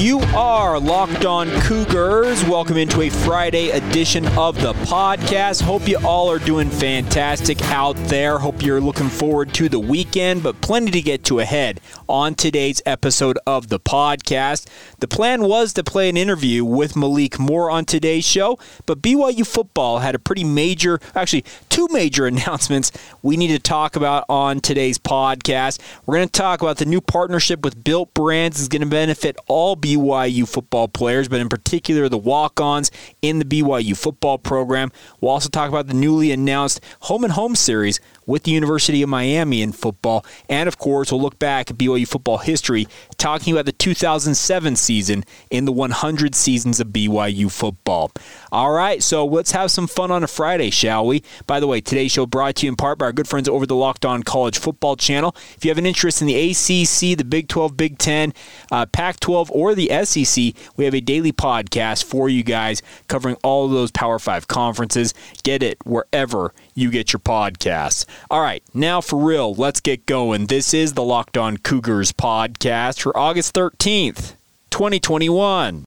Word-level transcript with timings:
You 0.00 0.20
are 0.34 0.80
Locked 0.80 1.26
On 1.26 1.46
Cougars. 1.60 2.42
Welcome 2.44 2.78
into 2.78 3.02
a 3.02 3.10
Friday 3.10 3.68
edition 3.68 4.26
of 4.28 4.58
the 4.58 4.72
podcast. 4.72 5.60
Hope 5.60 5.86
you 5.86 5.98
all 5.98 6.30
are 6.30 6.38
doing 6.38 6.70
fantastic 6.70 7.60
out 7.64 7.96
there. 8.06 8.38
Hope 8.38 8.62
you're 8.62 8.80
looking 8.80 9.10
forward 9.10 9.52
to 9.52 9.68
the 9.68 9.78
weekend, 9.78 10.42
but 10.42 10.62
plenty 10.62 10.90
to 10.92 11.02
get 11.02 11.22
to 11.24 11.40
ahead 11.40 11.82
on 12.08 12.34
today's 12.34 12.80
episode 12.86 13.38
of 13.46 13.68
the 13.68 13.78
podcast. 13.78 14.66
The 15.00 15.06
plan 15.06 15.42
was 15.42 15.74
to 15.74 15.84
play 15.84 16.08
an 16.08 16.16
interview 16.16 16.64
with 16.64 16.96
Malik 16.96 17.38
Moore 17.38 17.70
on 17.70 17.84
today's 17.84 18.24
show, 18.24 18.58
but 18.86 19.02
BYU 19.02 19.46
football 19.46 19.98
had 19.98 20.14
a 20.14 20.18
pretty 20.18 20.44
major, 20.44 20.98
actually, 21.14 21.44
two 21.68 21.86
major 21.90 22.26
announcements 22.26 22.90
we 23.22 23.36
need 23.36 23.48
to 23.48 23.58
talk 23.58 23.96
about 23.96 24.24
on 24.30 24.60
today's 24.60 24.96
podcast. 24.96 25.78
We're 26.06 26.16
going 26.16 26.28
to 26.28 26.32
talk 26.32 26.62
about 26.62 26.78
the 26.78 26.86
new 26.86 27.02
partnership 27.02 27.62
with 27.62 27.84
Built 27.84 28.14
Brands 28.14 28.58
is 28.58 28.68
going 28.68 28.80
to 28.80 28.88
benefit 28.88 29.36
all 29.46 29.76
BYU 29.76 29.89
football 30.46 30.88
players, 30.88 31.28
but 31.28 31.40
in 31.40 31.48
particular 31.48 32.08
the 32.08 32.18
walk 32.18 32.60
ons 32.60 32.90
in 33.22 33.38
the 33.38 33.44
BYU 33.44 33.96
football 33.96 34.38
program. 34.38 34.90
We'll 35.20 35.32
also 35.32 35.48
talk 35.48 35.68
about 35.68 35.86
the 35.86 35.94
newly 35.94 36.30
announced 36.32 36.80
Home 37.00 37.24
and 37.24 37.32
Home 37.32 37.54
series 37.56 38.00
with 38.30 38.44
the 38.44 38.52
University 38.52 39.02
of 39.02 39.08
Miami 39.08 39.60
in 39.60 39.72
football. 39.72 40.24
And 40.48 40.68
of 40.68 40.78
course, 40.78 41.10
we'll 41.10 41.20
look 41.20 41.38
back 41.38 41.70
at 41.70 41.76
BYU 41.76 42.06
football 42.06 42.38
history, 42.38 42.86
talking 43.18 43.52
about 43.52 43.66
the 43.66 43.72
2007 43.72 44.76
season 44.76 45.24
in 45.50 45.64
the 45.64 45.72
100 45.72 46.34
seasons 46.34 46.78
of 46.80 46.88
BYU 46.88 47.50
football. 47.50 48.12
All 48.52 48.70
right, 48.70 49.02
so 49.02 49.26
let's 49.26 49.50
have 49.50 49.70
some 49.70 49.86
fun 49.86 50.10
on 50.10 50.22
a 50.22 50.28
Friday, 50.28 50.70
shall 50.70 51.06
we? 51.06 51.22
By 51.46 51.58
the 51.60 51.66
way, 51.66 51.80
today's 51.80 52.12
show 52.12 52.24
brought 52.24 52.56
to 52.56 52.66
you 52.66 52.70
in 52.70 52.76
part 52.76 52.98
by 52.98 53.06
our 53.06 53.12
good 53.12 53.28
friends 53.28 53.48
over 53.48 53.66
the 53.66 53.74
Locked 53.74 54.04
On 54.04 54.22
College 54.22 54.58
Football 54.58 54.96
channel. 54.96 55.34
If 55.56 55.64
you 55.64 55.70
have 55.70 55.78
an 55.78 55.86
interest 55.86 56.20
in 56.20 56.28
the 56.28 56.50
ACC, 56.50 57.18
the 57.18 57.24
Big 57.24 57.48
12, 57.48 57.76
Big 57.76 57.98
10, 57.98 58.32
uh, 58.70 58.86
Pac 58.86 59.18
12, 59.20 59.50
or 59.50 59.74
the 59.74 59.79
SEC, 59.88 60.54
we 60.76 60.84
have 60.84 60.94
a 60.94 61.00
daily 61.00 61.32
podcast 61.32 62.04
for 62.04 62.28
you 62.28 62.42
guys 62.42 62.82
covering 63.08 63.36
all 63.42 63.66
of 63.66 63.72
those 63.72 63.90
Power 63.90 64.18
5 64.18 64.48
conferences. 64.48 65.14
Get 65.42 65.62
it 65.62 65.78
wherever 65.84 66.52
you 66.74 66.90
get 66.90 67.12
your 67.12 67.20
podcasts. 67.20 68.04
All 68.30 68.40
right, 68.40 68.62
now 68.74 69.00
for 69.00 69.18
real, 69.18 69.54
let's 69.54 69.80
get 69.80 70.06
going. 70.06 70.46
This 70.46 70.74
is 70.74 70.94
the 70.94 71.04
Locked 71.04 71.36
On 71.36 71.56
Cougars 71.56 72.12
podcast 72.12 73.00
for 73.00 73.16
August 73.16 73.54
13th, 73.54 74.34
2021. 74.70 75.84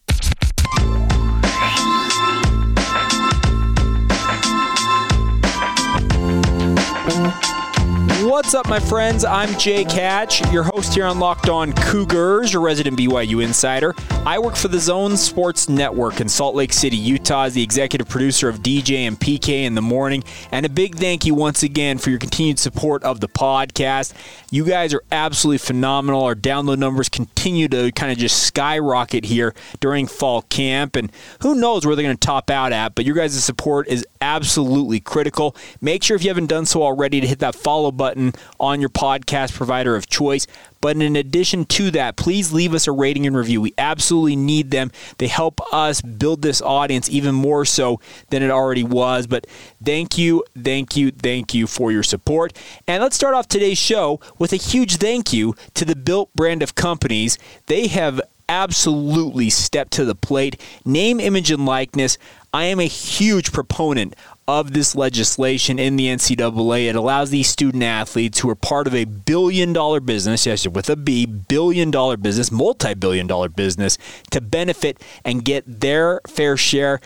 What's 8.33 8.55
up, 8.55 8.67
my 8.67 8.79
friends? 8.79 9.23
I'm 9.23 9.55
Jake 9.59 9.91
Hatch, 9.91 10.41
your 10.51 10.63
host 10.63 10.95
here 10.95 11.05
on 11.05 11.19
Locked 11.19 11.49
On 11.49 11.71
Cougars, 11.71 12.51
your 12.51 12.63
resident 12.63 12.97
BYU 12.97 13.43
insider. 13.43 13.93
I 14.25 14.39
work 14.39 14.55
for 14.55 14.69
the 14.69 14.79
Zone 14.79 15.17
Sports 15.17 15.69
Network 15.69 16.19
in 16.19 16.27
Salt 16.27 16.55
Lake 16.55 16.73
City, 16.73 16.97
Utah, 16.97 17.43
as 17.43 17.53
the 17.53 17.61
executive 17.61 18.09
producer 18.09 18.49
of 18.49 18.63
DJ 18.63 19.01
and 19.01 19.19
PK 19.19 19.65
in 19.65 19.75
the 19.75 19.83
morning. 19.83 20.23
And 20.51 20.65
a 20.65 20.69
big 20.69 20.95
thank 20.95 21.27
you 21.27 21.35
once 21.35 21.61
again 21.61 21.99
for 21.99 22.09
your 22.09 22.17
continued 22.17 22.57
support 22.57 23.03
of 23.03 23.19
the 23.19 23.29
podcast. 23.29 24.13
You 24.49 24.65
guys 24.65 24.95
are 24.95 25.03
absolutely 25.11 25.59
phenomenal. 25.59 26.23
Our 26.23 26.33
download 26.33 26.79
numbers 26.79 27.09
continue 27.09 27.67
to 27.67 27.91
kind 27.91 28.11
of 28.11 28.17
just 28.17 28.41
skyrocket 28.41 29.25
here 29.25 29.53
during 29.79 30.07
fall 30.07 30.41
camp. 30.43 30.95
And 30.95 31.11
who 31.41 31.53
knows 31.53 31.85
where 31.85 31.95
they're 31.95 32.03
going 32.03 32.17
to 32.17 32.27
top 32.27 32.49
out 32.49 32.73
at, 32.73 32.95
but 32.95 33.05
your 33.05 33.15
guys' 33.15 33.43
support 33.43 33.87
is 33.89 34.07
absolutely 34.21 34.99
critical. 34.99 35.55
Make 35.81 36.01
sure 36.01 36.15
if 36.15 36.23
you 36.23 36.31
haven't 36.31 36.47
done 36.47 36.65
so 36.65 36.81
already 36.81 37.21
to 37.21 37.27
hit 37.27 37.37
that 37.37 37.53
follow 37.53 37.91
button 37.91 38.22
on 38.59 38.79
your 38.79 38.89
podcast 38.89 39.53
provider 39.53 39.95
of 39.95 40.07
choice. 40.07 40.47
But 40.79 40.97
in 40.97 41.15
addition 41.15 41.65
to 41.65 41.91
that, 41.91 42.17
please 42.17 42.51
leave 42.51 42.73
us 42.73 42.87
a 42.87 42.91
rating 42.91 43.25
and 43.25 43.35
review. 43.35 43.61
We 43.61 43.73
absolutely 43.77 44.35
need 44.35 44.71
them. 44.71 44.91
They 45.17 45.27
help 45.27 45.61
us 45.73 46.01
build 46.01 46.41
this 46.41 46.61
audience 46.61 47.09
even 47.09 47.33
more 47.33 47.65
so 47.65 47.99
than 48.29 48.43
it 48.43 48.51
already 48.51 48.83
was. 48.83 49.25
But 49.25 49.47
thank 49.83 50.17
you, 50.17 50.43
thank 50.61 50.97
you, 50.97 51.11
thank 51.11 51.53
you 51.53 51.67
for 51.67 51.91
your 51.91 52.03
support. 52.03 52.53
And 52.87 53.01
let's 53.01 53.15
start 53.15 53.33
off 53.33 53.47
today's 53.47 53.77
show 53.77 54.19
with 54.37 54.51
a 54.51 54.57
huge 54.57 54.97
thank 54.97 55.31
you 55.31 55.55
to 55.73 55.85
the 55.85 55.95
Built 55.95 56.33
brand 56.35 56.61
of 56.61 56.75
companies. 56.75 57.37
They 57.67 57.87
have 57.87 58.19
absolutely 58.49 59.49
stepped 59.49 59.93
to 59.93 60.05
the 60.05 60.15
plate. 60.15 60.59
Name, 60.85 61.19
image, 61.19 61.49
and 61.49 61.65
likeness. 61.65 62.17
I 62.53 62.65
am 62.65 62.79
a 62.79 62.87
huge 62.87 63.51
proponent 63.51 64.15
of 64.47 64.73
this 64.73 64.95
legislation 64.95 65.79
in 65.79 65.95
the 65.95 66.07
NCAA. 66.07 66.89
It 66.89 66.95
allows 66.95 67.29
these 67.29 67.47
student 67.47 67.83
athletes 67.83 68.39
who 68.39 68.49
are 68.49 68.55
part 68.55 68.87
of 68.87 68.95
a 68.95 69.05
billion 69.05 69.73
dollar 69.73 69.99
business, 69.99 70.45
yes, 70.45 70.67
with 70.67 70.89
a 70.89 70.95
B, 70.95 71.25
billion 71.25 71.91
dollar 71.91 72.17
business, 72.17 72.51
multi 72.51 72.93
billion 72.93 73.27
dollar 73.27 73.49
business, 73.49 73.97
to 74.31 74.41
benefit 74.41 75.01
and 75.23 75.45
get 75.45 75.81
their 75.81 76.21
fair 76.27 76.57
share, 76.57 76.99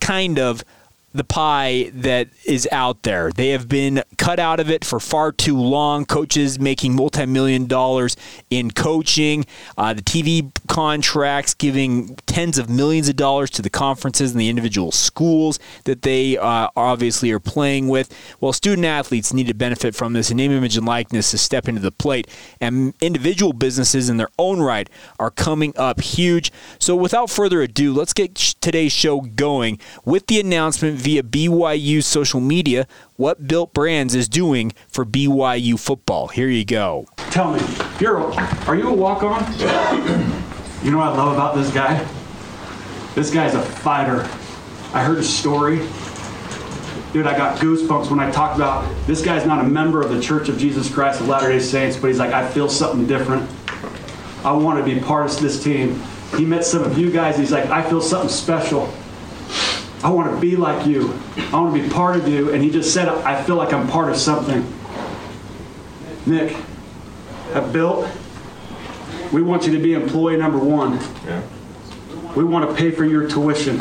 kind 0.00 0.38
of 0.38 0.64
the 1.12 1.24
pie 1.24 1.90
that 1.94 2.28
is 2.44 2.68
out 2.72 3.02
there. 3.02 3.30
They 3.32 3.50
have 3.50 3.68
been 3.68 4.02
cut 4.16 4.38
out 4.38 4.60
of 4.60 4.70
it 4.70 4.84
for 4.84 5.00
far 5.00 5.32
too 5.32 5.58
long. 5.58 6.04
Coaches 6.04 6.58
making 6.58 6.94
multi 6.94 7.26
million 7.26 7.66
dollars 7.66 8.16
in 8.50 8.70
coaching, 8.70 9.44
uh, 9.76 9.94
the 9.94 10.02
TV 10.02 10.50
contracts 10.68 11.54
giving 11.54 12.16
tens 12.26 12.58
of 12.58 12.70
millions 12.70 13.08
of 13.08 13.16
dollars 13.16 13.50
to 13.50 13.62
the 13.62 13.70
conferences 13.70 14.32
and 14.32 14.40
the 14.40 14.48
individual 14.48 14.90
schools 14.90 15.58
that 15.84 16.02
they 16.02 16.38
uh, 16.38 16.68
obviously 16.76 17.30
are 17.30 17.40
playing 17.40 17.88
with. 17.88 18.14
Well, 18.40 18.52
student 18.52 18.86
athletes 18.86 19.32
need 19.32 19.48
to 19.48 19.54
benefit 19.54 19.94
from 19.94 20.12
this, 20.12 20.30
and 20.30 20.38
name, 20.38 20.52
image, 20.52 20.76
and 20.76 20.86
likeness 20.86 21.30
to 21.32 21.38
step 21.38 21.68
into 21.68 21.80
the 21.80 21.92
plate. 21.92 22.26
And 22.60 22.94
individual 23.00 23.52
businesses 23.52 24.08
in 24.08 24.16
their 24.16 24.30
own 24.38 24.60
right 24.60 24.88
are 25.18 25.30
coming 25.30 25.74
up 25.76 26.00
huge. 26.00 26.52
So, 26.78 26.96
without 26.96 27.28
further 27.30 27.62
ado, 27.62 27.92
let's 27.92 28.12
get 28.12 28.34
today's 28.34 28.92
show 28.92 29.20
going 29.20 29.78
with 30.04 30.26
the 30.26 30.40
announcement 30.40 31.01
via 31.02 31.22
BYU 31.22 32.02
social 32.02 32.40
media 32.40 32.86
what 33.16 33.46
Built 33.48 33.74
Brands 33.74 34.14
is 34.14 34.28
doing 34.28 34.72
for 34.88 35.04
BYU 35.04 35.78
football. 35.78 36.28
Here 36.28 36.48
you 36.48 36.64
go. 36.64 37.06
Tell 37.30 37.52
me, 37.52 37.60
you're 38.00 38.18
a, 38.18 38.34
are 38.66 38.76
you 38.76 38.88
a 38.88 38.94
walk 38.94 39.22
on? 39.22 39.42
you 40.82 40.90
know 40.90 40.98
what 40.98 41.08
I 41.08 41.16
love 41.16 41.34
about 41.34 41.54
this 41.56 41.72
guy? 41.72 42.06
This 43.14 43.30
guy's 43.30 43.54
a 43.54 43.62
fighter. 43.62 44.22
I 44.94 45.02
heard 45.02 45.18
his 45.18 45.32
story. 45.32 45.78
Dude, 47.12 47.26
I 47.26 47.36
got 47.36 47.58
goosebumps 47.58 48.10
when 48.10 48.20
I 48.20 48.30
talked 48.30 48.56
about 48.56 48.88
this 49.06 49.22
guy's 49.22 49.44
not 49.44 49.62
a 49.62 49.68
member 49.68 50.00
of 50.00 50.10
the 50.10 50.20
Church 50.20 50.48
of 50.48 50.56
Jesus 50.56 50.92
Christ 50.92 51.20
of 51.20 51.28
Latter 51.28 51.48
day 51.48 51.58
Saints, 51.58 51.96
but 51.96 52.06
he's 52.06 52.18
like, 52.18 52.32
I 52.32 52.48
feel 52.48 52.68
something 52.68 53.06
different. 53.06 53.48
I 54.44 54.52
want 54.52 54.78
to 54.78 54.84
be 54.84 54.98
part 55.00 55.30
of 55.30 55.40
this 55.40 55.62
team. 55.62 56.00
He 56.36 56.44
met 56.44 56.64
some 56.64 56.84
of 56.84 56.96
you 56.96 57.10
guys. 57.10 57.36
He's 57.36 57.52
like, 57.52 57.66
I 57.66 57.82
feel 57.82 58.00
something 58.00 58.30
special. 58.30 58.92
I 60.04 60.10
want 60.10 60.34
to 60.34 60.40
be 60.40 60.56
like 60.56 60.86
you. 60.86 61.18
I 61.36 61.60
want 61.60 61.74
to 61.74 61.82
be 61.82 61.88
part 61.88 62.16
of 62.16 62.26
you. 62.26 62.52
And 62.52 62.62
he 62.62 62.70
just 62.70 62.92
said, 62.92 63.08
I 63.08 63.42
feel 63.44 63.56
like 63.56 63.72
I'm 63.72 63.86
part 63.86 64.10
of 64.10 64.16
something. 64.16 64.66
Nick, 66.26 66.56
at 67.54 67.72
Built, 67.72 68.08
we 69.32 69.42
want 69.42 69.66
you 69.66 69.72
to 69.72 69.78
be 69.78 69.94
employee 69.94 70.36
number 70.36 70.58
one. 70.58 70.94
Yeah. 71.24 71.42
We 72.34 72.44
want 72.44 72.68
to 72.68 72.74
pay 72.74 72.90
for 72.90 73.04
your 73.04 73.28
tuition. 73.28 73.80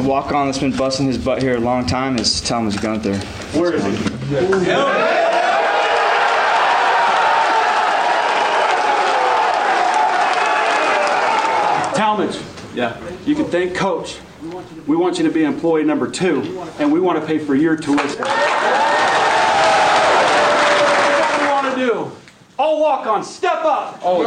A 0.00 0.02
walk 0.02 0.32
on 0.32 0.46
that's 0.46 0.56
been 0.56 0.74
busting 0.74 1.08
his 1.08 1.18
butt 1.18 1.42
here 1.42 1.56
a 1.56 1.60
long 1.60 1.84
time 1.84 2.16
is 2.16 2.40
Thomas 2.40 2.74
Gunther. 2.74 3.18
Where 3.58 3.74
is 3.74 3.84
he? 3.84 3.90
Talmadge. 11.94 12.40
Yeah. 12.74 12.98
You 13.26 13.34
can 13.34 13.44
thank 13.44 13.74
Coach. 13.74 14.16
We 14.86 14.96
want 14.96 15.18
you 15.18 15.24
to 15.24 15.30
be 15.30 15.44
employee 15.44 15.84
number 15.84 16.10
two, 16.10 16.64
and 16.78 16.90
we 16.90 16.98
want 16.98 17.20
to 17.20 17.26
pay 17.26 17.38
for 17.38 17.54
your 17.54 17.76
tuition. 17.76 18.24
What 18.24 18.38
do 21.36 21.44
you 21.44 21.50
want 21.50 21.74
to 21.74 21.76
do? 21.76 22.10
All 22.58 22.80
walk 22.80 23.06
on, 23.06 23.22
step 23.22 23.66
up. 23.66 24.00
Oh, 24.02 24.22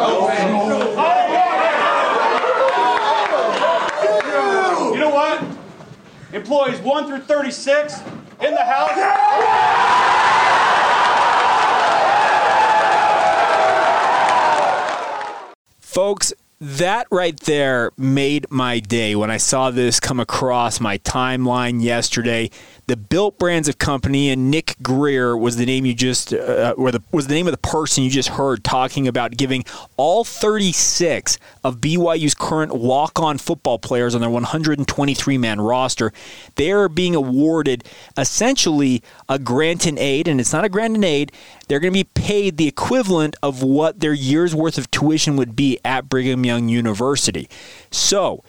You 4.94 5.00
know 5.00 5.10
what? 5.10 5.44
Employees 6.34 6.80
1 6.80 7.08
through 7.08 7.20
36 7.20 8.00
in 8.42 8.56
the 8.56 8.64
house. 8.64 8.90
Folks, 15.80 16.34
that 16.60 17.06
right 17.12 17.40
there 17.42 17.92
made 17.98 18.50
my 18.50 18.80
day 18.80 19.16
when 19.16 19.30
I 19.30 19.38
saw 19.38 19.70
this 19.70 20.00
come 20.00 20.20
across 20.20 20.80
my 20.80 20.98
timeline 21.00 21.84
yesterday 21.84 22.50
the 22.86 22.98
Built 22.98 23.40
Brands 23.40 23.70
of 23.70 23.78
Company, 23.78 24.30
and 24.30 24.52
Nick 24.52 24.76
Greer 24.82 25.38
was 25.38 25.56
the 25.56 25.66
name 25.66 25.86
you 25.86 25.94
just, 25.94 26.34
uh, 26.34 26.74
or 26.78 26.92
the 26.92 27.02
was 27.12 27.28
the 27.28 27.34
name 27.34 27.48
of 27.48 27.52
the 27.54 27.58
person 27.58 28.04
you 28.04 28.10
just 28.10 28.30
heard 28.30 28.64
talking 28.64 29.08
about 29.08 29.38
giving 29.38 29.64
all 29.96 30.26
36 30.26 31.38
of 31.64 31.78
BYU's 31.78 32.34
current 32.34 32.76
walk-on 32.76 33.38
football 33.38 33.80
players 33.80 34.14
on 34.16 34.22
their 34.22 34.30
123-man 34.30 35.62
roster. 35.62 36.12
They 36.56 36.72
are 36.72 36.90
being 36.90 37.16
awarded 37.16 37.86
essentially 38.18 39.02
a 39.30 39.40
grant 39.40 39.88
in 39.88 39.98
aid, 39.98 40.28
and 40.28 40.42
it's 40.42 40.52
not 40.52 40.66
a 40.66 40.70
grant 40.70 40.98
in 40.98 41.04
aid. 41.06 41.32
They're 41.68 41.80
going 41.80 41.94
to 41.94 42.00
be 42.00 42.04
paid 42.04 42.58
the 42.58 42.68
equivalent 42.68 43.38
of 43.42 43.64
what 43.64 44.02
their 44.02 44.14
year's 44.14 44.54
worth 44.54 44.78
of 44.78 44.92
tuition 44.92 45.38
would 45.38 45.56
be 45.56 45.80
at 45.86 46.10
Brigham 46.10 46.44
Young 46.46 46.68
University. 46.68 47.48
So. 47.92 48.44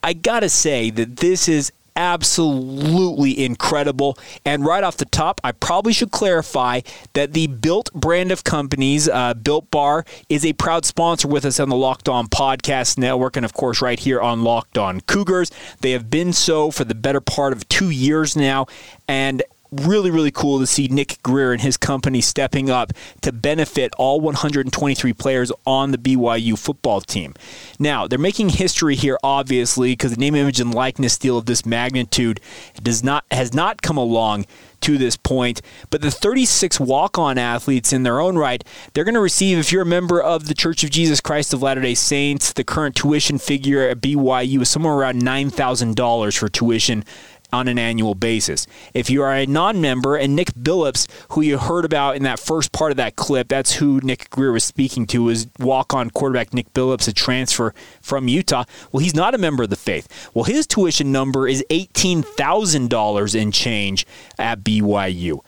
I 0.00 0.12
gotta 0.12 0.48
say 0.48 0.90
that 0.90 1.16
this 1.16 1.48
is 1.48 1.72
absolutely 1.98 3.44
incredible. 3.44 4.16
And 4.44 4.64
right 4.64 4.84
off 4.84 4.96
the 4.96 5.04
top, 5.04 5.40
I 5.42 5.52
probably 5.52 5.92
should 5.92 6.12
clarify 6.12 6.80
that 7.12 7.32
the 7.32 7.48
Built 7.48 7.92
brand 7.92 8.30
of 8.30 8.44
companies, 8.44 9.08
uh, 9.08 9.34
Built 9.34 9.70
Bar, 9.70 10.06
is 10.28 10.46
a 10.46 10.52
proud 10.54 10.84
sponsor 10.84 11.26
with 11.26 11.44
us 11.44 11.58
on 11.58 11.68
the 11.68 11.76
Locked 11.76 12.08
On 12.08 12.28
Podcast 12.28 12.96
Network, 12.98 13.36
and 13.36 13.44
of 13.44 13.52
course, 13.52 13.82
right 13.82 13.98
here 13.98 14.20
on 14.20 14.44
Locked 14.44 14.78
On 14.78 15.00
Cougars. 15.02 15.50
They 15.80 15.90
have 15.90 16.08
been 16.08 16.32
so 16.32 16.70
for 16.70 16.84
the 16.84 16.94
better 16.94 17.20
part 17.20 17.52
of 17.52 17.68
two 17.68 17.90
years 17.90 18.36
now. 18.36 18.66
And 19.08 19.42
really, 19.70 20.10
really 20.10 20.30
cool 20.30 20.58
to 20.58 20.66
see 20.66 20.88
Nick 20.88 21.22
Greer 21.22 21.52
and 21.52 21.60
his 21.60 21.76
company 21.76 22.20
stepping 22.20 22.70
up 22.70 22.92
to 23.22 23.32
benefit 23.32 23.92
all 23.98 24.20
123 24.20 25.12
players 25.12 25.52
on 25.66 25.90
the 25.90 25.98
BYU 25.98 26.58
football 26.58 27.00
team. 27.00 27.34
Now, 27.78 28.06
they're 28.06 28.18
making 28.18 28.50
history 28.50 28.94
here, 28.94 29.18
obviously, 29.22 29.92
because 29.92 30.12
the 30.12 30.18
name, 30.18 30.34
image, 30.34 30.60
and 30.60 30.74
likeness 30.74 31.18
deal 31.18 31.38
of 31.38 31.46
this 31.46 31.66
magnitude 31.66 32.40
does 32.82 33.02
not 33.02 33.24
has 33.30 33.54
not 33.54 33.82
come 33.82 33.96
along 33.96 34.46
to 34.80 34.98
this 34.98 35.16
point. 35.16 35.60
But 35.90 36.02
the 36.02 36.10
36 36.10 36.80
walk 36.80 37.18
on 37.18 37.38
athletes 37.38 37.92
in 37.92 38.02
their 38.02 38.20
own 38.20 38.36
right, 38.36 38.62
they're 38.92 39.04
going 39.04 39.14
to 39.14 39.20
receive, 39.20 39.58
if 39.58 39.72
you're 39.72 39.82
a 39.82 39.86
member 39.86 40.20
of 40.20 40.46
the 40.46 40.54
Church 40.54 40.84
of 40.84 40.90
Jesus 40.90 41.20
Christ 41.20 41.52
of 41.52 41.62
Latter 41.62 41.80
day 41.80 41.94
Saints, 41.94 42.52
the 42.52 42.64
current 42.64 42.94
tuition 42.94 43.38
figure 43.38 43.88
at 43.88 44.00
BYU 44.00 44.62
is 44.62 44.70
somewhere 44.70 44.94
around 44.94 45.22
$9,000 45.22 46.38
for 46.38 46.48
tuition 46.48 47.04
on 47.52 47.68
an 47.68 47.78
annual 47.78 48.14
basis. 48.14 48.66
If 48.94 49.10
you 49.10 49.22
are 49.22 49.32
a 49.32 49.46
non 49.46 49.80
member, 49.80 50.16
and 50.16 50.36
Nick 50.36 50.52
Billups, 50.54 51.06
who 51.30 51.40
you 51.40 51.58
heard 51.58 51.84
about 51.84 52.16
in 52.16 52.22
that 52.24 52.38
first 52.38 52.72
part 52.72 52.90
of 52.90 52.96
that 52.98 53.16
clip, 53.16 53.48
that's 53.48 53.74
who 53.74 54.00
Nick 54.02 54.30
Greer 54.30 54.52
was 54.52 54.64
speaking 54.64 55.06
to, 55.08 55.24
was 55.24 55.46
walk 55.58 55.94
on 55.94 56.10
quarterback 56.10 56.52
Nick 56.52 56.72
Billups, 56.74 57.08
a 57.08 57.12
transfer 57.12 57.74
from 58.00 58.28
Utah. 58.28 58.64
Well, 58.92 59.00
he's 59.00 59.14
not 59.14 59.34
a 59.34 59.38
member 59.38 59.62
of 59.62 59.70
the 59.70 59.76
faith. 59.76 60.30
Well, 60.34 60.44
his 60.44 60.66
tuition 60.66 61.12
number 61.12 61.48
is 61.48 61.64
$18,000 61.70 63.34
in 63.34 63.52
change 63.52 64.06
at 64.38 64.60
BYU. 64.60 65.40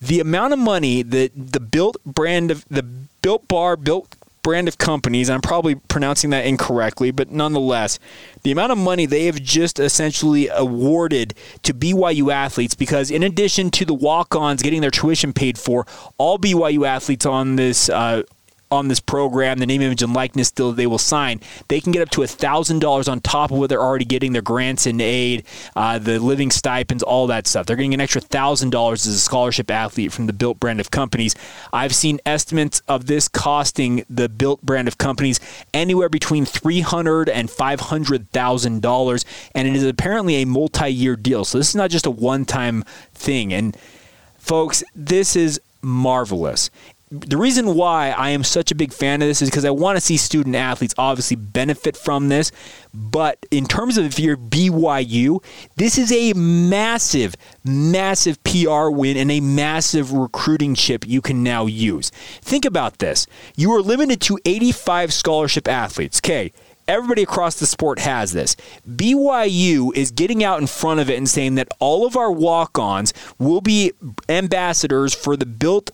The 0.00 0.20
amount 0.20 0.54
of 0.54 0.58
money 0.58 1.02
that 1.02 1.32
the 1.34 1.60
built 1.60 1.96
brand 2.04 2.50
of 2.50 2.64
the 2.68 2.82
built 2.82 3.46
bar, 3.48 3.76
built 3.76 4.16
brand 4.42 4.68
of 4.68 4.78
companies, 4.78 5.28
I'm 5.28 5.40
probably 5.40 5.74
pronouncing 5.74 6.30
that 6.30 6.46
incorrectly, 6.46 7.10
but 7.10 7.30
nonetheless, 7.30 7.98
the 8.42 8.50
amount 8.50 8.72
of 8.72 8.78
money 8.78 9.06
they 9.06 9.26
have 9.26 9.42
just 9.42 9.78
essentially 9.78 10.48
awarded 10.48 11.34
to 11.62 11.74
BYU 11.74 12.32
athletes 12.32 12.74
because, 12.74 13.10
in 13.10 13.22
addition 13.22 13.70
to 13.72 13.84
the 13.84 13.94
walk 13.94 14.34
ons 14.34 14.62
getting 14.62 14.80
their 14.80 14.90
tuition 14.90 15.32
paid 15.32 15.58
for, 15.58 15.86
all 16.18 16.38
BYU 16.38 16.86
athletes 16.86 17.26
on 17.26 17.56
this 17.56 17.88
uh, 17.88 18.22
on 18.70 18.86
this 18.86 19.00
program, 19.00 19.58
the 19.58 19.66
name, 19.66 19.82
image, 19.82 20.02
and 20.02 20.14
likeness 20.14 20.52
deal 20.52 20.72
they 20.72 20.86
will 20.86 20.98
sign, 20.98 21.40
they 21.66 21.80
can 21.80 21.90
get 21.90 22.02
up 22.02 22.10
to 22.10 22.20
$1,000 22.20 23.08
on 23.10 23.20
top 23.20 23.50
of 23.50 23.58
what 23.58 23.68
they're 23.68 23.82
already 23.82 24.04
getting 24.04 24.32
their 24.32 24.42
grants 24.42 24.86
and 24.86 25.02
aid, 25.02 25.44
uh, 25.74 25.98
the 25.98 26.20
living 26.20 26.52
stipends, 26.52 27.02
all 27.02 27.26
that 27.26 27.48
stuff. 27.48 27.66
They're 27.66 27.76
getting 27.76 27.94
an 27.94 28.00
extra 28.00 28.20
$1,000 28.20 28.92
as 28.92 29.06
a 29.06 29.18
scholarship 29.18 29.70
athlete 29.70 30.12
from 30.12 30.26
the 30.26 30.32
Built 30.32 30.60
brand 30.60 30.78
of 30.78 30.90
companies. 30.90 31.34
I've 31.72 31.94
seen 31.94 32.20
estimates 32.24 32.80
of 32.86 33.06
this 33.06 33.26
costing 33.26 34.04
the 34.08 34.28
Built 34.28 34.62
brand 34.62 34.86
of 34.86 34.98
companies 34.98 35.40
anywhere 35.74 36.08
between 36.08 36.44
$300 36.44 37.28
and 37.28 37.48
$500,000, 37.48 39.24
and 39.56 39.68
it 39.68 39.74
is 39.74 39.84
apparently 39.84 40.36
a 40.36 40.46
multi 40.46 40.88
year 40.88 41.16
deal. 41.16 41.44
So 41.44 41.58
this 41.58 41.70
is 41.70 41.76
not 41.76 41.90
just 41.90 42.06
a 42.06 42.10
one 42.10 42.44
time 42.44 42.84
thing. 43.14 43.52
And 43.52 43.76
folks, 44.38 44.84
this 44.94 45.34
is 45.34 45.60
marvelous 45.82 46.70
the 47.10 47.36
reason 47.36 47.74
why 47.74 48.10
I 48.10 48.30
am 48.30 48.44
such 48.44 48.70
a 48.70 48.74
big 48.76 48.92
fan 48.92 49.20
of 49.20 49.26
this 49.26 49.42
is 49.42 49.50
because 49.50 49.64
I 49.64 49.70
want 49.70 49.96
to 49.96 50.00
see 50.00 50.16
student 50.16 50.54
athletes 50.54 50.94
obviously 50.96 51.36
benefit 51.36 51.96
from 51.96 52.28
this. 52.28 52.52
But 52.94 53.44
in 53.50 53.66
terms 53.66 53.98
of 53.98 54.04
if 54.04 54.20
you're 54.20 54.36
BYU, 54.36 55.42
this 55.74 55.98
is 55.98 56.12
a 56.12 56.32
massive, 56.34 57.34
massive 57.64 58.42
PR 58.44 58.90
win 58.90 59.16
and 59.16 59.30
a 59.30 59.40
massive 59.40 60.12
recruiting 60.12 60.76
chip 60.76 61.04
you 61.06 61.20
can 61.20 61.42
now 61.42 61.66
use. 61.66 62.10
Think 62.42 62.64
about 62.64 62.98
this 62.98 63.26
you 63.56 63.72
are 63.72 63.82
limited 63.82 64.20
to 64.22 64.38
85 64.44 65.12
scholarship 65.12 65.66
athletes. 65.66 66.20
Okay. 66.24 66.52
Everybody 66.88 67.22
across 67.22 67.60
the 67.60 67.66
sport 67.66 68.00
has 68.00 68.32
this. 68.32 68.56
BYU 68.88 69.94
is 69.94 70.10
getting 70.10 70.42
out 70.42 70.60
in 70.60 70.66
front 70.66 70.98
of 70.98 71.08
it 71.08 71.18
and 71.18 71.28
saying 71.28 71.54
that 71.54 71.68
all 71.78 72.04
of 72.04 72.16
our 72.16 72.32
walk 72.32 72.80
ons 72.80 73.12
will 73.38 73.60
be 73.60 73.92
ambassadors 74.28 75.14
for 75.14 75.36
the 75.36 75.46
Built 75.46 75.92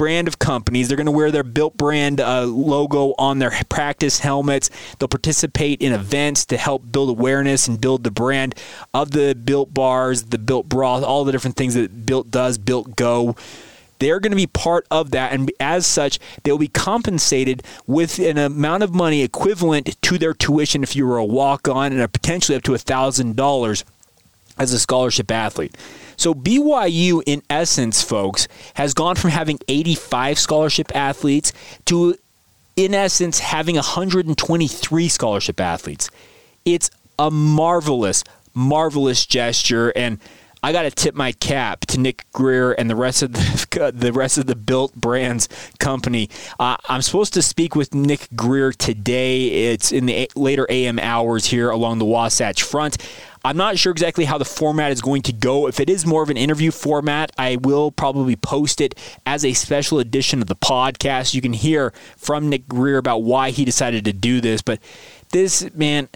brand 0.00 0.26
of 0.28 0.38
companies. 0.38 0.88
They're 0.88 0.96
going 0.96 1.04
to 1.04 1.12
wear 1.12 1.30
their 1.30 1.42
Built 1.42 1.76
brand 1.76 2.22
uh, 2.22 2.44
logo 2.44 3.14
on 3.18 3.38
their 3.38 3.50
practice 3.68 4.20
helmets. 4.20 4.70
They'll 4.98 5.08
participate 5.08 5.82
in 5.82 5.92
events 5.92 6.46
to 6.46 6.56
help 6.56 6.90
build 6.90 7.10
awareness 7.10 7.68
and 7.68 7.78
build 7.78 8.02
the 8.02 8.10
brand 8.10 8.54
of 8.94 9.10
the 9.10 9.34
Built 9.34 9.74
bars, 9.74 10.22
the 10.22 10.38
Built 10.38 10.70
broth, 10.70 11.02
all 11.02 11.24
the 11.24 11.32
different 11.32 11.56
things 11.56 11.74
that 11.74 12.06
Built 12.06 12.30
does, 12.30 12.56
Built 12.56 12.96
Go 12.96 13.36
they're 13.98 14.18
going 14.18 14.32
to 14.32 14.36
be 14.36 14.46
part 14.46 14.86
of 14.90 15.10
that 15.10 15.30
and 15.30 15.52
as 15.60 15.86
such 15.86 16.18
they'll 16.42 16.56
be 16.56 16.68
compensated 16.68 17.62
with 17.86 18.18
an 18.18 18.38
amount 18.38 18.82
of 18.82 18.94
money 18.94 19.20
equivalent 19.20 20.00
to 20.00 20.16
their 20.16 20.32
tuition 20.32 20.82
if 20.82 20.96
you 20.96 21.06
were 21.06 21.18
a 21.18 21.24
walk-on 21.24 21.92
and 21.92 22.10
potentially 22.10 22.56
up 22.56 22.62
to 22.62 22.72
$1000 22.72 23.84
as 24.58 24.72
a 24.72 24.78
scholarship 24.78 25.30
athlete 25.30 25.76
so 26.20 26.34
BYU, 26.34 27.22
in 27.24 27.42
essence, 27.48 28.02
folks, 28.02 28.46
has 28.74 28.92
gone 28.92 29.16
from 29.16 29.30
having 29.30 29.58
85 29.68 30.38
scholarship 30.38 30.94
athletes 30.94 31.54
to, 31.86 32.14
in 32.76 32.92
essence, 32.92 33.38
having 33.38 33.76
123 33.76 35.08
scholarship 35.08 35.58
athletes. 35.58 36.10
It's 36.66 36.90
a 37.18 37.30
marvelous, 37.30 38.22
marvelous 38.52 39.24
gesture, 39.24 39.94
and 39.96 40.18
I 40.62 40.72
got 40.72 40.82
to 40.82 40.90
tip 40.90 41.14
my 41.14 41.32
cap 41.32 41.86
to 41.86 41.98
Nick 41.98 42.26
Greer 42.32 42.72
and 42.72 42.90
the 42.90 42.96
rest 42.96 43.22
of 43.22 43.32
the 43.32 43.92
the 43.94 44.12
rest 44.12 44.36
of 44.36 44.46
the 44.46 44.56
Built 44.56 44.94
Brands 44.94 45.48
company. 45.78 46.28
Uh, 46.58 46.76
I'm 46.86 47.00
supposed 47.00 47.32
to 47.34 47.42
speak 47.42 47.74
with 47.74 47.94
Nick 47.94 48.28
Greer 48.36 48.72
today. 48.72 49.72
It's 49.72 49.90
in 49.90 50.04
the 50.04 50.30
later 50.36 50.66
AM 50.68 50.98
hours 50.98 51.46
here 51.46 51.70
along 51.70 51.98
the 51.98 52.04
Wasatch 52.04 52.62
Front. 52.62 52.98
I'm 53.44 53.56
not 53.56 53.78
sure 53.78 53.90
exactly 53.90 54.26
how 54.26 54.36
the 54.36 54.44
format 54.44 54.92
is 54.92 55.00
going 55.00 55.22
to 55.22 55.32
go. 55.32 55.66
If 55.66 55.80
it 55.80 55.88
is 55.88 56.04
more 56.04 56.22
of 56.22 56.28
an 56.28 56.36
interview 56.36 56.70
format, 56.70 57.32
I 57.38 57.56
will 57.56 57.90
probably 57.90 58.36
post 58.36 58.80
it 58.80 58.94
as 59.24 59.44
a 59.44 59.54
special 59.54 59.98
edition 59.98 60.42
of 60.42 60.48
the 60.48 60.56
podcast. 60.56 61.32
You 61.32 61.40
can 61.40 61.54
hear 61.54 61.94
from 62.18 62.50
Nick 62.50 62.68
Greer 62.68 62.98
about 62.98 63.22
why 63.22 63.50
he 63.50 63.64
decided 63.64 64.04
to 64.04 64.12
do 64.12 64.42
this. 64.42 64.60
But 64.60 64.80
this, 65.30 65.72
man, 65.74 66.08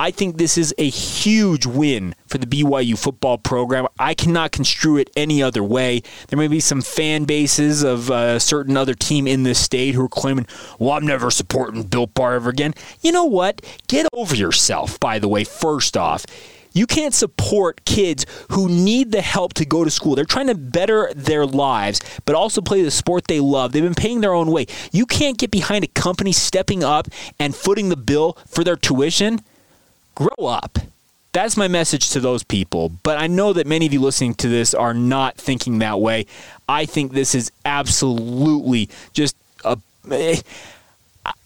I 0.00 0.10
think 0.10 0.38
this 0.38 0.56
is 0.56 0.74
a 0.78 0.88
huge 0.88 1.66
win 1.66 2.14
for 2.26 2.38
the 2.38 2.46
BYU 2.46 2.98
football 2.98 3.36
program. 3.36 3.86
I 3.98 4.14
cannot 4.14 4.50
construe 4.50 4.96
it 4.96 5.10
any 5.14 5.42
other 5.42 5.62
way. 5.62 6.00
There 6.28 6.38
may 6.38 6.48
be 6.48 6.58
some 6.58 6.80
fan 6.80 7.24
bases 7.24 7.82
of 7.82 8.08
a 8.08 8.40
certain 8.40 8.78
other 8.78 8.94
team 8.94 9.26
in 9.26 9.42
this 9.42 9.58
state 9.58 9.94
who 9.94 10.02
are 10.06 10.08
claiming, 10.08 10.46
well, 10.78 10.92
I'm 10.92 11.04
never 11.04 11.30
supporting 11.30 11.82
Built 11.82 12.14
Bar 12.14 12.36
ever 12.36 12.48
again. 12.48 12.72
You 13.02 13.12
know 13.12 13.26
what? 13.26 13.60
Get 13.88 14.06
over 14.14 14.34
yourself, 14.34 14.98
by 15.00 15.18
the 15.18 15.28
way, 15.28 15.44
first 15.44 15.98
off. 15.98 16.24
You 16.72 16.86
can't 16.86 17.12
support 17.12 17.84
kids 17.84 18.24
who 18.52 18.70
need 18.70 19.12
the 19.12 19.20
help 19.20 19.52
to 19.54 19.66
go 19.66 19.84
to 19.84 19.90
school. 19.90 20.14
They're 20.14 20.24
trying 20.24 20.46
to 20.46 20.54
better 20.54 21.12
their 21.14 21.44
lives, 21.44 22.00
but 22.24 22.34
also 22.34 22.62
play 22.62 22.80
the 22.80 22.90
sport 22.90 23.26
they 23.26 23.40
love. 23.40 23.72
They've 23.72 23.82
been 23.82 23.94
paying 23.94 24.22
their 24.22 24.32
own 24.32 24.50
way. 24.50 24.64
You 24.92 25.04
can't 25.04 25.36
get 25.36 25.50
behind 25.50 25.84
a 25.84 25.88
company 25.88 26.32
stepping 26.32 26.82
up 26.82 27.08
and 27.38 27.54
footing 27.54 27.90
the 27.90 27.96
bill 27.96 28.38
for 28.46 28.64
their 28.64 28.76
tuition 28.76 29.40
grow 30.20 30.46
up. 30.46 30.78
That's 31.32 31.56
my 31.56 31.68
message 31.68 32.10
to 32.10 32.20
those 32.20 32.42
people. 32.42 32.90
But 33.02 33.18
I 33.18 33.26
know 33.26 33.52
that 33.52 33.66
many 33.66 33.86
of 33.86 33.92
you 33.92 34.00
listening 34.00 34.34
to 34.34 34.48
this 34.48 34.74
are 34.74 34.92
not 34.92 35.36
thinking 35.36 35.78
that 35.78 36.00
way. 36.00 36.26
I 36.68 36.86
think 36.86 37.12
this 37.12 37.34
is 37.34 37.52
absolutely 37.64 38.88
just 39.12 39.36
a. 39.64 39.78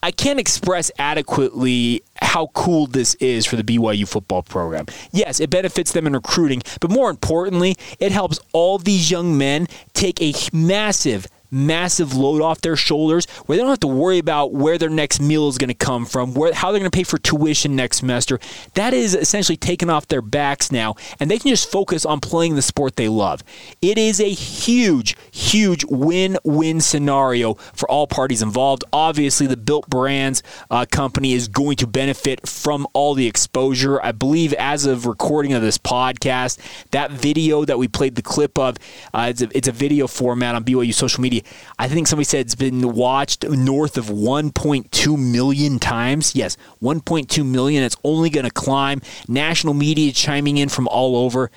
I 0.03 0.13
can't 0.13 0.39
express 0.39 0.91
adequately 0.99 2.03
how 2.23 2.47
cool 2.55 2.87
this 2.87 3.15
is 3.17 3.45
for 3.45 3.57
the 3.57 3.65
BYU 3.65 4.07
football 4.09 4.43
program. 4.43 4.87
Yes, 5.13 5.41
it 5.41 5.51
benefits 5.51 5.93
them 5.93 6.07
in 6.07 6.13
recruiting, 6.13 6.63
but 6.81 6.91
more 6.91 7.11
importantly, 7.11 7.77
it 7.99 8.13
helps 8.13 8.39
all 8.53 8.79
these 8.79 9.11
young 9.11 9.37
men 9.37 9.67
take 9.93 10.23
a 10.23 10.33
massive, 10.53 11.27
massive 11.55 12.15
load 12.15 12.43
off 12.43 12.61
their 12.61 12.77
shoulders 12.77 13.27
where 13.47 13.57
they 13.57 13.63
don't 13.63 13.71
have 13.71 13.81
to 13.81 13.87
worry 13.87 14.19
about 14.19 14.53
where 14.53 14.77
their 14.77 14.91
next 14.91 15.21
meal 15.21 15.49
is 15.49 15.59
going 15.59 15.69
to 15.69 15.75
come 15.75 16.05
from, 16.05 16.35
where 16.35 16.53
how 16.53 16.73
they're 16.73 16.81
going 16.81 16.91
to 16.91 16.97
pay 16.97 17.05
for 17.05 17.19
tuition 17.19 17.77
next 17.77 17.99
semester. 17.99 18.39
That 18.75 18.93
is 18.93 19.15
essentially 19.15 19.57
taken 19.57 19.89
off 19.89 20.09
their 20.09 20.23
backs 20.23 20.73
now, 20.73 20.97
and 21.21 21.31
they 21.31 21.39
can 21.39 21.51
just 21.51 21.71
focus 21.71 22.05
on 22.05 22.21
playing 22.21 22.57
the 22.57 22.63
sport 22.63 22.97
they 22.97 23.09
love. 23.09 23.43
It 23.81 23.99
is 23.99 24.21
a 24.21 24.31
huge, 24.31 25.17
huge 25.31 25.85
win-win 25.85 26.81
scenario 26.81 27.55
for 27.55 27.91
all 27.91 28.07
parties 28.07 28.43
involved. 28.43 28.85
Obviously, 28.93 29.47
the 29.47 29.57
Built 29.57 29.89
Brands 29.89 30.43
uh, 30.71 30.87
company 30.91 31.33
is 31.33 31.49
going 31.49 31.77
to 31.77 31.87
benefit 31.87 32.49
from 32.49 32.87
all 32.93 33.15
the 33.15 33.27
exposure. 33.27 34.03
I 34.03 34.13
believe 34.13 34.53
as 34.55 34.87
of 34.87 35.07
recording 35.07 35.53
of 35.53 35.63
this 35.63 35.79
podcast, 35.79 36.59
that 36.91 37.11
video 37.11 37.65
that 37.65 37.79
we 37.79 37.89
played 37.89 38.17
the 38.17 38.23
clip 38.23 38.59
of, 38.59 38.77
uh, 39.13 39.27
it's, 39.31 39.43
a, 39.43 39.57
it's 39.57 39.69
a 39.69 39.73
video 39.73 40.07
format 40.07 40.55
on 40.55 40.65
BYU 40.65 40.93
social 40.93 41.21
media. 41.21 41.43
I 41.79 41.89
think 41.89 42.07
somebody 42.07 42.25
said 42.25 42.41
it's 42.41 42.55
been 42.55 42.93
watched 42.95 43.45
north 43.45 43.97
of 43.97 44.07
1.2 44.07 45.19
million 45.19 45.79
times. 45.79 46.35
Yes, 46.35 46.57
1.2 46.83 47.47
million. 47.47 47.83
It's 47.83 47.97
only 48.05 48.31
going 48.31 48.45
to 48.45 48.51
climb. 48.51 49.03
National 49.29 49.75
media 49.75 50.13
chiming 50.13 50.57
in 50.57 50.69
from 50.69 50.89
all 50.89 51.17
over. 51.17 51.51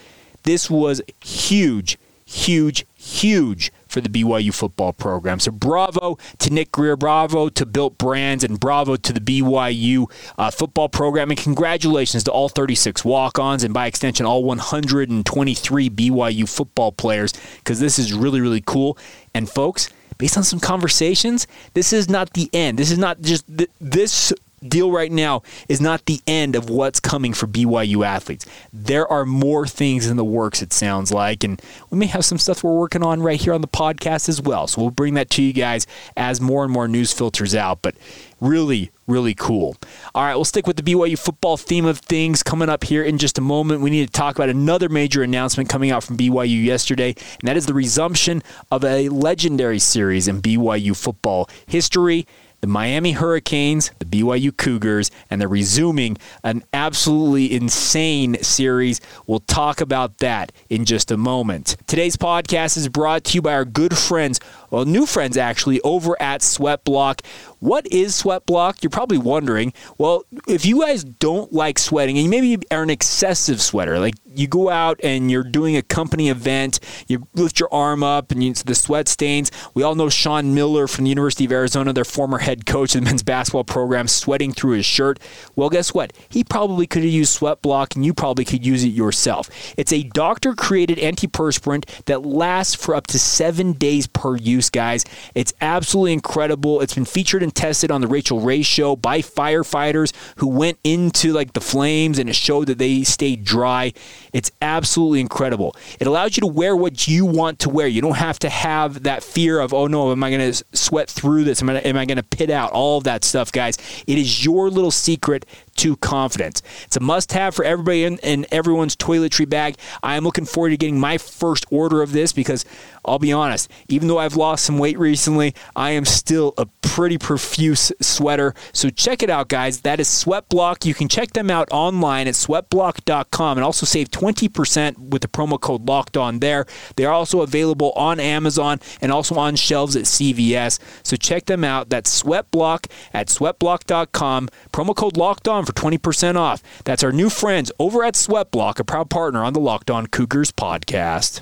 This 0.44 0.70
was 0.70 1.02
huge, 1.22 1.98
huge, 2.26 2.86
huge 2.96 3.72
for 3.90 4.02
the 4.02 4.10
BYU 4.10 4.54
football 4.54 4.94
program. 4.94 5.40
So 5.40 5.52
bravo 5.52 6.18
to 6.40 6.50
Nick 6.50 6.72
Greer, 6.72 6.96
bravo 6.96 7.50
to 7.50 7.66
Built 7.66 7.98
Brands, 7.98 8.44
and 8.44 8.60
bravo 8.60 8.96
to 8.96 9.14
the 9.14 9.20
BYU 9.20 10.12
uh, 10.38 10.52
football 10.52 10.90
program. 10.90 11.30
And 11.30 11.40
congratulations 11.40 12.24
to 12.26 12.32
all 12.32 12.50
36 12.50 13.04
walk 13.06 13.40
ons 13.40 13.64
and 13.64 13.74
by 13.74 13.88
extension, 13.88 14.26
all 14.26 14.44
123 14.44 15.90
BYU 15.90 16.50
football 16.50 16.92
players 16.92 17.34
because 17.58 17.80
this 17.80 18.00
is 18.00 18.14
really, 18.14 18.42
really 18.42 18.64
cool. 18.66 18.98
And 19.34 19.50
folks, 19.50 19.90
based 20.18 20.38
on 20.38 20.44
some 20.44 20.60
conversations, 20.60 21.48
this 21.74 21.94
is 21.94 22.10
not 22.10 22.34
the 22.34 22.50
end. 22.54 22.80
This 22.80 22.92
is 22.92 22.98
not 22.98 23.22
just 23.22 23.46
th- 23.56 23.70
this 23.80 24.34
deal 24.66 24.92
right 24.92 25.12
now 25.12 25.44
is 25.70 25.80
not 25.80 26.06
the 26.06 26.22
end 26.26 26.56
of 26.56 26.70
what's 26.70 27.00
coming 27.00 27.34
for 27.34 27.48
BYU 27.48 28.06
athletes. 28.06 28.46
There 28.74 29.08
are 29.08 29.26
more 29.26 29.68
things 29.68 30.08
in 30.08 30.18
the 30.18 30.26
works, 30.26 30.62
it 30.62 30.74
sounds 30.74 31.12
like, 31.12 31.44
and 31.44 31.62
we 31.90 31.98
may 31.98 32.08
have 32.08 32.26
some 32.26 32.38
stuff 32.38 32.64
we're 32.64 32.76
working 32.76 33.04
on 33.04 33.22
right 33.22 33.40
here 33.40 33.54
on 33.54 33.62
the 33.62 33.68
podcast 33.68 34.30
as 34.30 34.42
well. 34.42 34.68
So 34.68 34.82
we'll 34.82 34.92
bring 34.92 35.14
that 35.16 35.30
to 35.32 35.44
you 35.44 35.54
guys 35.54 35.86
as 36.16 36.42
more 36.42 36.64
and 36.64 36.72
more 36.72 36.88
news 36.88 37.14
filters 37.14 37.54
out. 37.54 37.82
But 37.82 37.96
really, 38.40 38.92
really 39.08 39.34
cool. 39.34 39.76
All 40.14 40.24
right, 40.24 40.36
we'll 40.36 40.46
stick 40.46 40.68
with 40.68 40.78
the 40.78 40.84
BYU 40.84 41.18
football 41.18 41.58
theme 41.58 41.86
of 41.86 42.00
things 42.00 42.44
coming 42.44 42.70
up 42.70 42.84
here 42.84 43.04
in 43.04 43.18
just 43.18 43.38
a 43.38 43.42
moment. 43.42 43.82
We 43.82 43.90
need 43.90 44.06
to 44.06 44.12
talk 44.12 44.36
about 44.36 44.50
another 44.50 44.90
major 44.90 45.24
announcement 45.24 45.70
coming 45.70 45.92
out 45.92 46.04
from 46.04 46.18
BYU 46.18 46.64
yesterday, 46.64 47.16
and 47.40 47.48
that 47.48 47.58
is 47.58 47.66
the 47.66 47.74
resumption 47.74 48.44
of 48.72 48.84
a 48.84 49.10
legendary 49.10 49.80
series 49.80 50.28
in 50.28 50.42
BYU 50.42 50.96
football 50.96 51.50
history 51.68 52.28
the 52.62 52.68
Miami 52.68 53.12
Hurricanes, 53.12 53.92
the 54.00 54.06
BYU 54.06 54.56
Cougars, 54.56 55.12
and 55.30 55.40
they're 55.40 55.48
resuming 55.48 56.18
an 56.44 56.64
absolutely 56.74 57.54
insane 57.54 58.42
series. 58.44 59.00
We'll 59.28 59.42
talk 59.42 59.80
about 59.82 60.18
that 60.20 60.52
in 60.70 60.86
just 60.86 61.12
a 61.12 61.18
moment. 61.18 61.78
Today's 61.88 62.18
podcast 62.18 62.78
is 62.78 62.90
brought 62.90 63.24
to 63.26 63.36
you 63.36 63.42
by 63.42 63.54
our 63.54 63.66
good 63.66 63.98
friends, 63.98 64.40
well, 64.70 64.86
new 64.86 65.06
friends 65.06 65.38
actually, 65.38 65.82
over 65.82 66.20
at 66.22 66.42
Sweatblock. 66.42 67.24
What 67.60 67.88
is 67.88 68.22
Sweatblock? 68.22 68.84
You're 68.84 68.90
probably 68.90 69.18
wondering. 69.18 69.74
Well, 69.98 70.24
if 70.48 70.66
you 70.66 70.82
guys 70.82 71.04
don't 71.04 71.52
like 71.52 71.80
sweating 71.80 72.18
and 72.18 72.26
you 72.26 72.30
maybe 72.30 72.64
are 72.72 72.84
an 72.84 72.90
excessive 72.90 73.62
sweater, 73.62 74.00
like 74.00 74.16
you 74.36 74.48
go 74.48 74.70
out 74.70 75.00
and 75.04 75.32
you're 75.32 75.44
doing 75.44 75.76
a 75.76 75.82
company 75.82 76.30
event, 76.30 76.80
you 77.08 77.28
lift 77.34 77.60
your 77.60 77.74
arm 77.74 78.04
up 78.04 78.32
and 78.32 78.44
you, 78.44 78.54
the 78.54 78.76
sweat 78.76 79.08
stains. 79.08 79.52
We 79.74 79.84
all 79.84 79.96
know 79.96 80.10
Sean 80.10 80.54
Miller 80.54 80.88
from 80.88 81.06
the 81.06 81.10
University 81.10 81.46
of 81.46 81.52
Arizona, 81.52 81.94
their 81.94 82.06
former 82.06 82.38
head 82.38 82.66
coach 82.66 82.96
of 82.96 83.02
the 83.02 83.06
men's 83.06 83.24
basketball 83.24 83.64
program, 83.64 84.08
sweating 84.08 84.54
through 84.54 84.74
his 84.74 84.86
shirt. 84.86 85.20
Well, 85.56 85.70
guess 85.70 85.94
what? 85.94 86.14
He 86.30 86.44
probably 86.44 86.88
could 86.88 87.04
have 87.04 87.12
used 87.12 87.40
Sweatblock 87.40 87.96
and 87.96 88.06
you 88.06 88.14
probably 88.14 88.46
could 88.46 88.66
use 88.66 88.84
it 88.84 88.90
yourself. 88.90 89.50
It's 89.78 89.94
a 89.94 90.04
doctor 90.04 90.54
created 90.54 90.98
antiperspirant 90.98 92.06
that 92.06 92.26
lasts 92.26 92.76
for 92.76 92.96
up 92.96 93.08
to 93.08 93.20
seven 93.20 93.74
days 93.74 94.08
per 94.08 94.36
use, 94.36 94.57
guys. 94.70 95.06
It's 95.36 95.54
absolutely 95.62 96.14
incredible. 96.14 96.82
It's 96.82 96.96
been 96.96 97.06
featured 97.06 97.44
and 97.44 97.54
tested 97.54 97.92
on 97.92 98.02
the 98.02 98.08
Rachael 98.08 98.40
Ray 98.40 98.62
show 98.62 98.96
by 98.96 99.20
firefighters 99.20 100.14
who 100.38 100.48
went 100.48 100.80
into 100.84 101.34
like 101.34 101.54
the 101.54 101.62
flames 101.62 102.20
and 102.20 102.30
it 102.30 102.36
showed 102.36 102.68
that 102.68 102.78
they 102.78 103.04
stayed 103.04 103.44
dry. 103.44 103.94
It's 104.34 104.52
absolutely 104.62 105.20
incredible. 105.20 105.76
It 106.00 106.08
allows 106.08 106.38
you 106.38 106.42
to 106.42 106.48
wear 106.48 106.76
what 106.76 107.08
you 107.08 107.26
want 107.26 107.60
to 107.60 107.70
wear. 107.70 107.88
You 107.88 108.02
don't 108.02 108.18
have 108.18 108.40
to 108.40 108.50
have 108.50 109.04
that 109.04 109.24
fear 109.24 109.60
of, 109.60 109.74
oh 109.74 109.88
no, 109.88 110.12
am 110.12 110.24
I 110.24 110.30
going 110.30 110.52
to 110.52 110.64
sweat 110.74 111.10
through 111.10 111.44
this? 111.44 111.62
Am 111.62 111.70
I, 111.70 111.80
am 111.80 111.98
I 111.98 112.06
going 112.06 112.18
to 112.18 112.24
pit 112.24 112.50
out? 112.50 112.72
All 112.72 112.98
of 112.98 113.04
that 113.06 113.24
stuff, 113.24 113.52
guys. 113.52 113.78
It 114.08 114.18
is 114.18 114.44
your 114.44 114.70
little 114.70 114.92
secret 114.92 115.46
to 115.78 115.96
confidence. 115.98 116.62
It's 116.84 116.98
a 116.98 117.00
must 117.00 117.32
have 117.32 117.56
for 117.56 117.66
everybody 117.66 118.04
in, 118.04 118.18
in 118.20 118.46
everyone's 118.52 118.96
toiletry 118.96 119.48
bag. 119.48 119.76
I 120.04 120.16
am 120.16 120.24
looking 120.24 120.46
forward 120.46 120.70
to 120.70 120.78
getting 120.78 121.00
my 121.00 121.18
first 121.18 121.66
order 121.72 122.02
of 122.02 122.12
this 122.12 122.34
because 122.34 122.66
I'll 123.06 123.20
be 123.20 123.32
honest, 123.32 123.72
even 123.88 124.08
though 124.08 124.18
I've 124.18 124.36
lost 124.36 124.66
some 124.66 124.78
weight 124.78 125.00
recently, 125.00 125.56
I 125.76 125.92
am 125.92 126.04
still 126.04 126.54
a 126.58 126.66
pretty 126.82 127.18
profuse 127.18 127.92
sweater. 128.02 128.54
So 128.74 128.90
check 128.90 129.24
it 129.24 129.30
out, 129.30 129.48
guys. 129.48 129.82
That 129.82 130.00
is 130.00 130.08
Sweatblock. 130.08 130.86
You 130.86 130.94
can 130.94 131.08
check 131.08 131.34
them 131.34 131.50
out 131.50 131.70
online 131.72 132.28
at 132.28 132.34
sweatblock.com 132.34 133.58
and 133.58 133.64
also 133.64 133.86
save 133.86 134.10
20% 134.10 134.98
with 134.98 135.22
the 135.22 135.28
promo 135.28 135.60
code 135.60 135.88
locked 135.88 136.18
on 136.18 136.40
there. 136.40 136.66
They 136.96 137.06
are 137.06 137.14
also 137.14 137.42
available 137.42 137.92
on 137.92 138.20
Amazon 138.20 138.80
and 139.00 139.12
also 139.12 139.36
on 139.36 139.56
shelves 139.56 139.96
at 139.96 140.04
CVS. 140.04 140.80
So 141.04 141.16
check 141.16 141.46
them 141.46 141.64
out. 141.64 141.90
That's 141.90 142.24
Sweatblock 142.24 142.90
at 143.14 143.28
sweatblock.com. 143.28 144.50
Promo 144.74 144.96
code 144.96 145.18
locked 145.18 145.48
on 145.48 145.66
for 145.68 145.74
20% 145.74 146.36
off. 146.36 146.64
That's 146.86 147.04
our 147.04 147.12
new 147.12 147.30
friends 147.30 147.72
over 147.78 148.04
at 148.04 148.16
Sweatblock, 148.16 148.80
a 148.80 148.84
proud 148.84 149.10
partner 149.10 149.44
on 149.44 149.54
the 149.54 149.60
Locked 149.60 149.92
On 149.92 150.08
Cougars 150.08 150.52
podcast. 150.52 151.42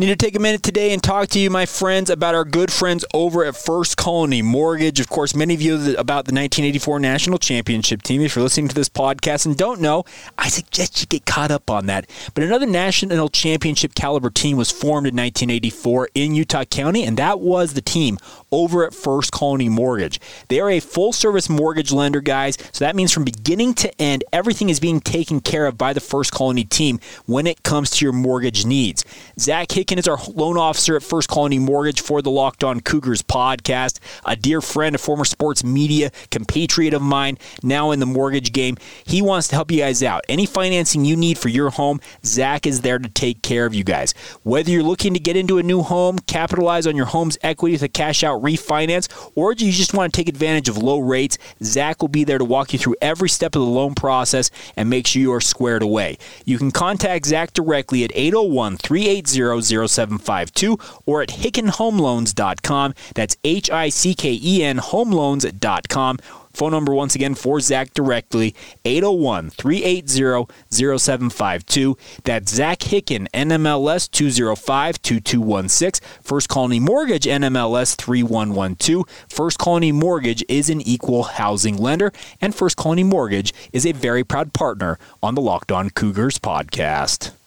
Need 0.00 0.06
to 0.06 0.14
take 0.14 0.36
a 0.36 0.38
minute 0.38 0.62
today 0.62 0.92
and 0.92 1.02
talk 1.02 1.26
to 1.30 1.40
you, 1.40 1.50
my 1.50 1.66
friends, 1.66 2.08
about 2.08 2.36
our 2.36 2.44
good 2.44 2.72
friends 2.72 3.04
over 3.12 3.44
at 3.44 3.56
First 3.56 3.96
Colony 3.96 4.42
Mortgage. 4.42 5.00
Of 5.00 5.08
course, 5.08 5.34
many 5.34 5.54
of 5.54 5.60
you 5.60 5.74
about 5.74 6.24
the 6.26 6.32
1984 6.32 7.00
National 7.00 7.36
Championship 7.36 8.02
team. 8.02 8.20
If 8.20 8.36
you're 8.36 8.44
listening 8.44 8.68
to 8.68 8.76
this 8.76 8.88
podcast 8.88 9.44
and 9.44 9.56
don't 9.56 9.80
know, 9.80 10.04
I 10.38 10.50
suggest 10.50 11.00
you 11.00 11.08
get 11.08 11.26
caught 11.26 11.50
up 11.50 11.68
on 11.68 11.86
that. 11.86 12.08
But 12.34 12.44
another 12.44 12.64
National 12.64 13.28
Championship 13.28 13.96
caliber 13.96 14.30
team 14.30 14.56
was 14.56 14.70
formed 14.70 15.08
in 15.08 15.16
1984 15.16 16.10
in 16.14 16.36
Utah 16.36 16.64
County, 16.64 17.02
and 17.02 17.16
that 17.16 17.40
was 17.40 17.74
the 17.74 17.82
team 17.82 18.18
over 18.52 18.86
at 18.86 18.94
First 18.94 19.32
Colony 19.32 19.68
Mortgage. 19.68 20.20
They 20.46 20.60
are 20.60 20.70
a 20.70 20.78
full 20.78 21.12
service 21.12 21.48
mortgage 21.48 21.90
lender, 21.90 22.20
guys. 22.20 22.56
So 22.70 22.84
that 22.84 22.94
means 22.94 23.12
from 23.12 23.24
beginning 23.24 23.74
to 23.74 24.00
end, 24.00 24.22
everything 24.32 24.68
is 24.68 24.78
being 24.78 25.00
taken 25.00 25.40
care 25.40 25.66
of 25.66 25.76
by 25.76 25.92
the 25.92 25.98
First 25.98 26.30
Colony 26.32 26.62
team 26.62 27.00
when 27.26 27.48
it 27.48 27.64
comes 27.64 27.90
to 27.90 28.04
your 28.04 28.12
mortgage 28.12 28.64
needs. 28.64 29.04
Zach 29.36 29.72
Hick 29.72 29.87
is 29.96 30.06
our 30.06 30.18
loan 30.34 30.58
officer 30.58 30.96
at 30.96 31.02
First 31.02 31.30
Colony 31.30 31.58
Mortgage 31.58 32.02
for 32.02 32.20
the 32.20 32.30
Locked 32.30 32.62
On 32.62 32.80
Cougars 32.80 33.22
podcast, 33.22 34.00
a 34.26 34.36
dear 34.36 34.60
friend, 34.60 34.94
a 34.94 34.98
former 34.98 35.24
sports 35.24 35.64
media 35.64 36.10
compatriot 36.30 36.92
of 36.92 37.00
mine, 37.00 37.38
now 37.62 37.92
in 37.92 37.98
the 38.00 38.04
mortgage 38.04 38.52
game. 38.52 38.76
He 39.06 39.22
wants 39.22 39.48
to 39.48 39.54
help 39.54 39.70
you 39.70 39.78
guys 39.78 40.02
out. 40.02 40.24
Any 40.28 40.44
financing 40.44 41.06
you 41.06 41.16
need 41.16 41.38
for 41.38 41.48
your 41.48 41.70
home, 41.70 42.00
Zach 42.22 42.66
is 42.66 42.82
there 42.82 42.98
to 42.98 43.08
take 43.08 43.40
care 43.40 43.64
of 43.64 43.72
you 43.72 43.84
guys. 43.84 44.12
Whether 44.42 44.72
you're 44.72 44.82
looking 44.82 45.14
to 45.14 45.20
get 45.20 45.36
into 45.36 45.56
a 45.56 45.62
new 45.62 45.80
home, 45.82 46.18
capitalize 46.18 46.86
on 46.86 46.96
your 46.96 47.06
home's 47.06 47.38
equity 47.42 47.74
with 47.76 47.82
a 47.82 47.88
cash 47.88 48.22
out 48.22 48.42
refinance, 48.42 49.30
or 49.36 49.54
do 49.54 49.64
you 49.64 49.72
just 49.72 49.94
want 49.94 50.12
to 50.12 50.20
take 50.20 50.28
advantage 50.28 50.68
of 50.68 50.76
low 50.76 50.98
rates, 50.98 51.38
Zach 51.62 52.02
will 52.02 52.08
be 52.08 52.24
there 52.24 52.38
to 52.38 52.44
walk 52.44 52.74
you 52.74 52.78
through 52.78 52.96
every 53.00 53.30
step 53.30 53.54
of 53.54 53.62
the 53.62 53.68
loan 53.68 53.94
process 53.94 54.50
and 54.76 54.90
make 54.90 55.06
sure 55.06 55.22
you 55.22 55.32
are 55.32 55.40
squared 55.40 55.82
away. 55.82 56.18
You 56.44 56.58
can 56.58 56.72
contact 56.72 57.26
Zach 57.26 57.54
directly 57.54 58.04
at 58.04 58.10
801 58.12 58.76
380 58.78 59.77
0752 59.86 60.78
or 61.06 61.22
at 61.22 61.28
hickenhomeloans.com. 61.28 62.94
That's 63.14 63.36
H 63.44 63.70
I 63.70 63.88
C 63.88 64.14
K 64.14 64.38
E 64.42 64.62
N 64.62 64.78
homeloans.com. 64.78 66.18
Phone 66.58 66.72
number 66.72 66.92
once 66.92 67.14
again 67.14 67.36
for 67.36 67.60
Zach 67.60 67.94
directly, 67.94 68.52
801 68.84 69.50
380 69.50 70.52
0752. 70.98 71.96
That's 72.24 72.52
Zach 72.52 72.80
Hicken, 72.80 73.28
NMLS 73.30 74.10
205 74.10 75.00
2216. 75.00 76.08
First 76.20 76.48
Colony 76.48 76.80
Mortgage, 76.80 77.26
NMLS 77.26 77.94
3112. 77.94 79.04
First 79.28 79.58
Colony 79.60 79.92
Mortgage 79.92 80.44
is 80.48 80.68
an 80.68 80.80
equal 80.80 81.22
housing 81.22 81.76
lender, 81.76 82.12
and 82.40 82.52
First 82.52 82.76
Colony 82.76 83.04
Mortgage 83.04 83.54
is 83.72 83.86
a 83.86 83.92
very 83.92 84.24
proud 84.24 84.52
partner 84.52 84.98
on 85.22 85.36
the 85.36 85.40
Locked 85.40 85.70
On 85.70 85.90
Cougars 85.90 86.40
podcast. 86.40 87.37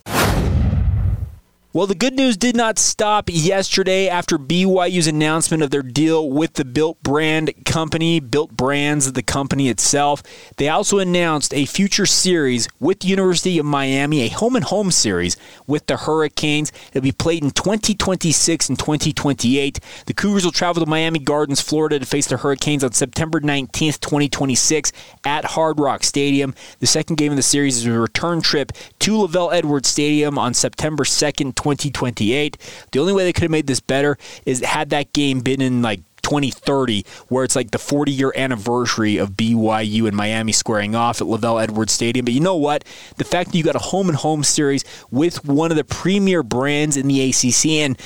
Well, 1.74 1.88
the 1.88 1.96
good 1.96 2.16
news 2.16 2.36
did 2.36 2.58
not 2.58 2.78
stop 2.78 3.30
yesterday 3.32 4.10
after 4.10 4.38
BYU's 4.38 5.08
announcement 5.08 5.64
of 5.64 5.70
their 5.70 5.82
deal 5.82 6.30
with 6.30 6.56
the 6.56 6.66
Built 6.66 7.02
Brand 7.02 7.54
Company, 7.64 8.20
Built 8.20 8.52
Brands, 8.52 9.10
the 9.14 9.24
company 9.24 9.70
itself. 9.70 10.22
They 10.58 10.68
also 10.68 11.00
announced 11.00 11.54
a 11.54 11.66
future 11.66 12.06
series 12.06 12.68
with 12.82 13.00
the 13.00 13.08
University 13.08 13.58
of 13.58 13.66
Miami, 13.66 14.24
a 14.24 14.28
home 14.28 14.58
and 14.58 14.66
home 14.66 14.92
series 14.92 15.38
with 15.66 15.88
the 15.88 15.96
Hurricanes. 15.96 16.74
It'll 16.90 17.04
be 17.04 17.14
played 17.14 17.42
in 17.42 17.52
2026 17.52 18.68
and 18.68 18.78
2028. 18.78 19.80
The 20.08 20.14
Cougars 20.14 20.44
will 20.44 20.52
travel 20.52 20.84
to 20.84 20.90
Miami 20.90 21.20
Gardens, 21.20 21.62
Florida 21.62 22.00
to 22.00 22.06
face 22.06 22.28
the 22.28 22.36
Hurricanes 22.36 22.84
on 22.84 22.92
September 22.92 23.40
19th, 23.40 24.02
2026 24.02 24.92
at 25.24 25.46
Hard 25.46 25.80
Rock 25.80 26.04
Stadium. 26.04 26.54
The 26.80 26.88
second 26.88 27.16
game 27.16 27.32
of 27.32 27.38
the 27.38 27.44
series 27.44 27.78
is 27.78 27.86
a 27.86 27.98
return 27.98 28.42
trip 28.42 28.74
to 29.00 29.12
LaVell 29.14 29.54
Edwards 29.54 29.88
Stadium 29.88 30.38
on 30.38 30.54
September 30.54 31.06
2nd, 31.06 31.61
2028. 31.62 32.58
The 32.92 33.00
only 33.00 33.14
way 33.14 33.24
they 33.24 33.34
could 33.34 33.44
have 33.44 33.52
made 33.52 33.68
this 33.68 33.80
better 33.80 34.18
is 34.46 34.62
had 34.62 34.90
that 34.90 35.14
game 35.14 35.42
been 35.42 35.62
in 35.62 35.82
like 35.82 36.02
2030, 36.24 37.06
where 37.28 37.44
it's 37.44 37.56
like 37.56 37.72
the 37.72 37.78
40 37.78 38.12
year 38.12 38.32
anniversary 38.36 39.18
of 39.18 39.32
BYU 39.32 40.08
and 40.08 40.16
Miami 40.16 40.52
squaring 40.52 40.96
off 40.96 41.22
at 41.22 41.28
LaVell 41.28 41.62
Edwards 41.62 41.94
Stadium. 41.94 42.26
But 42.26 42.34
you 42.34 42.40
know 42.40 42.56
what? 42.56 42.84
The 43.18 43.24
fact 43.24 43.52
that 43.52 43.58
you 43.58 43.64
got 43.64 43.76
a 43.76 43.80
home 43.80 44.10
and 44.10 44.18
home 44.18 44.44
series 44.44 44.86
with 45.10 45.44
one 45.46 45.72
of 45.72 45.78
the 45.78 45.84
premier 45.84 46.44
brands 46.44 46.98
in 46.98 47.08
the 47.08 47.30
ACC, 47.30 47.66
and 47.84 48.00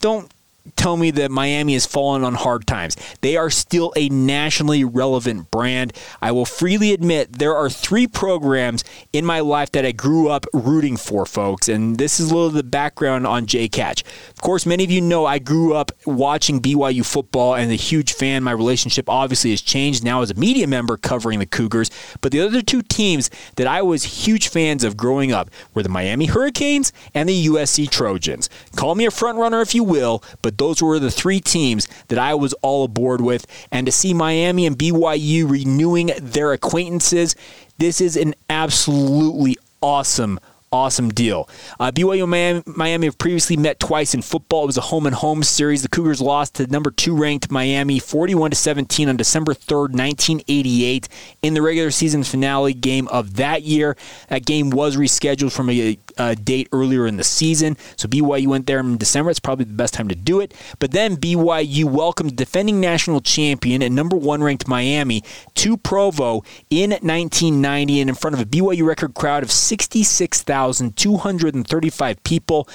don't 0.00 0.30
tell 0.74 0.96
me 0.96 1.10
that 1.12 1.30
Miami 1.30 1.74
has 1.74 1.86
fallen 1.86 2.24
on 2.24 2.34
hard 2.34 2.66
times. 2.66 2.96
They 3.20 3.36
are 3.36 3.50
still 3.50 3.92
a 3.96 4.08
nationally 4.08 4.84
relevant 4.84 5.50
brand. 5.50 5.92
I 6.20 6.32
will 6.32 6.44
freely 6.44 6.92
admit 6.92 7.38
there 7.38 7.56
are 7.56 7.70
three 7.70 8.06
programs 8.06 8.84
in 9.12 9.24
my 9.24 9.40
life 9.40 9.72
that 9.72 9.84
I 9.84 9.92
grew 9.92 10.28
up 10.28 10.46
rooting 10.52 10.96
for, 10.96 11.26
folks, 11.26 11.68
and 11.68 11.98
this 11.98 12.18
is 12.18 12.30
a 12.30 12.34
little 12.34 12.48
of 12.48 12.54
the 12.54 12.62
background 12.62 13.26
on 13.26 13.46
Jake 13.46 13.74
Hatch. 13.74 14.02
Of 14.30 14.40
course, 14.40 14.66
many 14.66 14.84
of 14.84 14.90
you 14.90 15.00
know 15.00 15.26
I 15.26 15.38
grew 15.38 15.74
up 15.74 15.92
watching 16.04 16.60
BYU 16.60 17.04
football 17.04 17.54
and 17.54 17.70
a 17.70 17.76
huge 17.76 18.12
fan. 18.12 18.42
My 18.42 18.52
relationship 18.52 19.08
obviously 19.08 19.50
has 19.50 19.60
changed 19.60 20.04
now 20.04 20.22
as 20.22 20.30
a 20.30 20.34
media 20.34 20.66
member 20.66 20.96
covering 20.96 21.38
the 21.38 21.46
Cougars, 21.46 21.90
but 22.20 22.32
the 22.32 22.40
other 22.40 22.62
two 22.62 22.82
teams 22.82 23.30
that 23.56 23.66
I 23.66 23.82
was 23.82 24.26
huge 24.26 24.48
fans 24.48 24.84
of 24.84 24.96
growing 24.96 25.32
up 25.32 25.50
were 25.74 25.82
the 25.82 25.88
Miami 25.88 26.26
Hurricanes 26.26 26.92
and 27.14 27.28
the 27.28 27.46
USC 27.46 27.88
Trojans. 27.90 28.48
Call 28.74 28.94
me 28.94 29.06
a 29.06 29.10
front 29.10 29.38
runner 29.38 29.60
if 29.60 29.74
you 29.74 29.84
will, 29.84 30.22
but 30.42 30.55
those 30.56 30.82
were 30.82 30.98
the 30.98 31.10
three 31.10 31.40
teams 31.40 31.88
that 32.08 32.18
I 32.18 32.34
was 32.34 32.52
all 32.54 32.84
aboard 32.84 33.20
with. 33.20 33.46
And 33.70 33.86
to 33.86 33.92
see 33.92 34.14
Miami 34.14 34.66
and 34.66 34.78
BYU 34.78 35.48
renewing 35.48 36.12
their 36.20 36.52
acquaintances, 36.52 37.34
this 37.78 38.00
is 38.00 38.16
an 38.16 38.34
absolutely 38.48 39.56
awesome 39.82 40.40
awesome 40.72 41.08
deal. 41.10 41.48
Uh, 41.78 41.90
BYU 41.90 42.24
and 42.24 42.66
Miami, 42.76 43.06
have 43.06 43.18
previously 43.18 43.56
met 43.56 43.78
twice 43.80 44.14
in 44.14 44.22
football. 44.22 44.64
It 44.64 44.66
was 44.66 44.76
a 44.76 44.82
home 44.82 45.06
and 45.06 45.14
home 45.14 45.42
series. 45.42 45.82
The 45.82 45.88
Cougars 45.88 46.20
lost 46.20 46.56
to 46.56 46.66
number 46.66 46.90
two 46.90 47.16
ranked 47.16 47.50
Miami 47.50 47.98
41 47.98 48.50
to 48.50 48.56
17 48.56 49.08
on 49.08 49.16
December 49.16 49.54
3rd, 49.54 49.94
1988, 49.94 51.08
in 51.42 51.54
the 51.54 51.62
regular 51.62 51.90
season 51.90 52.24
finale 52.24 52.74
game 52.74 53.08
of 53.08 53.36
that 53.36 53.62
year. 53.62 53.96
That 54.28 54.44
game 54.44 54.70
was 54.70 54.96
rescheduled 54.96 55.52
from 55.52 55.70
a, 55.70 55.98
a 56.16 56.34
date 56.34 56.68
earlier 56.72 57.06
in 57.06 57.16
the 57.16 57.24
season, 57.24 57.76
so 57.96 58.08
BYU 58.08 58.48
went 58.48 58.66
there 58.66 58.80
in 58.80 58.96
December. 58.96 59.30
It's 59.30 59.38
probably 59.40 59.66
the 59.66 59.74
best 59.74 59.92
time 59.94 60.08
to 60.08 60.14
do 60.14 60.40
it. 60.40 60.54
But 60.78 60.92
then 60.92 61.16
BYU 61.16 61.84
welcomed 61.84 62.36
defending 62.36 62.80
national 62.80 63.20
champion 63.20 63.82
and 63.82 63.94
number 63.94 64.16
one 64.16 64.42
ranked 64.42 64.66
Miami 64.68 65.22
to 65.54 65.76
Provo 65.76 66.42
in 66.70 66.90
1990 66.90 68.00
and 68.00 68.08
in 68.10 68.16
front 68.16 68.34
of 68.34 68.40
a 68.40 68.44
BYU 68.44 68.86
record 68.86 69.14
crowd 69.14 69.42
of 69.42 69.50
66,235 69.50 72.22
people, 72.24 72.68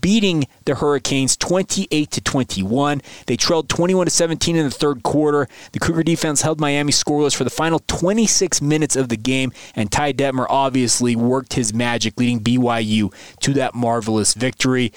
beating 0.00 0.46
the 0.64 0.76
Hurricanes 0.76 1.36
28 1.36 2.10
to 2.10 2.20
21. 2.20 3.02
They 3.26 3.36
trailed 3.36 3.68
21 3.68 4.06
to 4.06 4.10
17 4.10 4.56
in 4.56 4.64
the 4.64 4.70
third 4.70 5.02
quarter. 5.02 5.46
The 5.72 5.78
Cougar 5.78 6.04
defense 6.04 6.40
held 6.42 6.60
Miami 6.60 6.92
scoreless 6.92 7.34
for 7.34 7.44
the 7.44 7.50
final 7.50 7.80
26 7.86 8.60
minutes 8.62 8.96
of 8.96 9.08
the 9.08 9.16
game, 9.16 9.52
and 9.74 9.90
Ty 9.90 10.12
Detmer 10.14 10.46
obviously 10.48 11.16
worked 11.16 11.54
his 11.54 11.74
magic, 11.74 12.18
leading 12.18 12.38
BYU 12.80 13.12
to 13.40 13.52
that 13.54 13.74
marvelous 13.74 14.34
victory. 14.34 14.92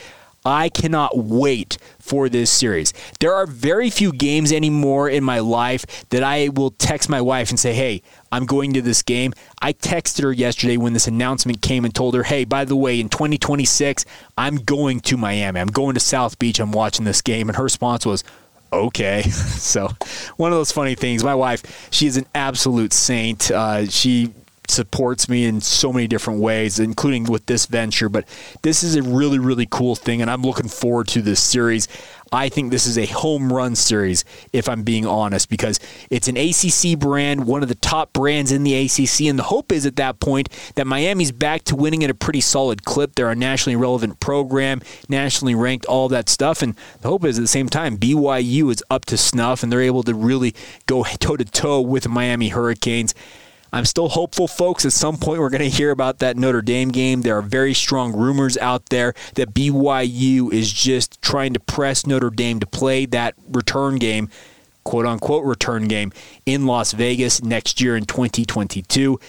I 0.45 0.67
cannot 0.67 1.17
wait 1.17 1.77
for 1.99 2.27
this 2.27 2.51
series. 2.51 2.93
There 3.21 3.33
are 3.33 3.47
very 3.47 3.89
few 3.89 4.11
games 4.11 4.51
anymore 4.51 5.07
in 5.07 5.23
my 5.23 5.39
life 5.39 5.85
that 6.09 6.21
I 6.21 6.49
will 6.49 6.71
text 6.71 7.07
my 7.07 7.21
wife 7.21 7.49
and 7.49 7.57
say, 7.57 7.73
hey, 7.73 8.01
I'm 8.29 8.45
going 8.45 8.73
to 8.73 8.81
this 8.81 9.03
game. 9.03 9.31
I 9.61 9.71
texted 9.71 10.23
her 10.23 10.33
yesterday 10.33 10.75
when 10.75 10.91
this 10.91 11.07
announcement 11.07 11.61
came 11.61 11.85
and 11.85 11.95
told 11.95 12.13
her, 12.13 12.23
hey, 12.23 12.43
by 12.43 12.65
the 12.65 12.75
way, 12.75 12.99
in 12.99 13.07
2026, 13.07 14.03
I'm 14.37 14.57
going 14.57 14.99
to 15.01 15.15
Miami. 15.15 15.61
I'm 15.61 15.67
going 15.67 15.93
to 15.93 16.01
South 16.01 16.37
Beach. 16.39 16.59
I'm 16.59 16.73
watching 16.73 17.05
this 17.05 17.21
game. 17.21 17.47
And 17.47 17.55
her 17.55 17.63
response 17.63 18.05
was, 18.05 18.25
okay. 18.73 19.21
so, 19.29 19.91
one 20.35 20.51
of 20.51 20.57
those 20.57 20.73
funny 20.73 20.95
things. 20.95 21.23
My 21.23 21.35
wife, 21.35 21.87
she 21.89 22.05
is 22.05 22.17
an 22.17 22.25
absolute 22.35 22.91
saint. 22.91 23.49
Uh, 23.49 23.85
she 23.85 24.33
supports 24.73 25.29
me 25.29 25.45
in 25.45 25.61
so 25.61 25.93
many 25.93 26.07
different 26.07 26.39
ways, 26.39 26.79
including 26.79 27.25
with 27.25 27.45
this 27.45 27.65
venture. 27.65 28.09
But 28.09 28.27
this 28.61 28.83
is 28.83 28.95
a 28.95 29.03
really, 29.03 29.39
really 29.39 29.67
cool 29.69 29.95
thing, 29.95 30.21
and 30.21 30.29
I'm 30.29 30.41
looking 30.41 30.67
forward 30.67 31.07
to 31.09 31.21
this 31.21 31.41
series. 31.41 31.87
I 32.33 32.49
think 32.49 32.71
this 32.71 32.87
is 32.87 32.97
a 32.97 33.05
home 33.05 33.53
run 33.53 33.75
series, 33.75 34.25
if 34.51 34.67
I'm 34.67 34.81
being 34.81 35.05
honest, 35.05 35.49
because 35.49 35.79
it's 36.09 36.27
an 36.27 36.35
ACC 36.35 36.97
brand, 36.97 37.45
one 37.45 37.61
of 37.61 37.69
the 37.69 37.75
top 37.75 38.11
brands 38.11 38.51
in 38.51 38.63
the 38.63 38.73
ACC. 38.73 39.27
And 39.27 39.37
the 39.37 39.43
hope 39.43 39.71
is 39.71 39.85
at 39.85 39.97
that 39.97 40.19
point 40.19 40.49
that 40.73 40.87
Miami's 40.87 41.31
back 41.31 41.63
to 41.65 41.75
winning 41.75 42.03
at 42.03 42.09
a 42.09 42.15
pretty 42.15 42.41
solid 42.41 42.85
clip. 42.85 43.13
They're 43.13 43.29
a 43.29 43.35
nationally 43.35 43.75
relevant 43.75 44.19
program, 44.19 44.81
nationally 45.07 45.53
ranked, 45.53 45.85
all 45.85 46.09
that 46.09 46.27
stuff. 46.27 46.63
And 46.63 46.75
the 47.01 47.09
hope 47.09 47.23
is 47.23 47.37
at 47.37 47.43
the 47.43 47.47
same 47.47 47.69
time, 47.69 47.97
BYU 47.99 48.71
is 48.71 48.83
up 48.89 49.05
to 49.05 49.17
snuff 49.17 49.61
and 49.61 49.71
they're 49.71 49.81
able 49.81 50.03
to 50.03 50.15
really 50.15 50.55
go 50.87 51.03
toe 51.03 51.37
to 51.37 51.45
toe 51.45 51.81
with 51.81 52.09
Miami 52.09 52.49
Hurricanes. 52.49 53.13
I'm 53.73 53.85
still 53.85 54.07
hopeful, 54.07 54.47
folks. 54.47 54.85
At 54.85 54.93
some 54.93 55.17
point, 55.17 55.39
we're 55.39 55.49
going 55.49 55.67
to 55.67 55.69
hear 55.69 55.89
about 55.89 56.19
that 56.19 56.37
Notre 56.37 56.61
Dame 56.61 56.89
game. 56.89 57.23
There 57.23 57.35
are 57.35 57.41
very 57.41 57.73
strong 57.73 58.15
rumors 58.15 58.55
out 58.59 58.89
there 58.89 59.15
that 59.33 59.55
BYU 59.55 60.53
is 60.53 60.71
just 60.71 61.19
trying 61.23 61.53
to 61.55 61.59
press 61.59 62.05
Notre 62.05 62.29
Dame 62.29 62.59
to 62.59 62.67
play 62.67 63.07
that 63.07 63.33
return 63.49 63.95
game, 63.95 64.29
quote 64.83 65.07
unquote 65.07 65.43
return 65.43 65.87
game, 65.87 66.13
in 66.45 66.67
Las 66.67 66.91
Vegas 66.91 67.41
next 67.41 67.81
year 67.81 67.97
in 67.97 68.05
2022. 68.05 69.19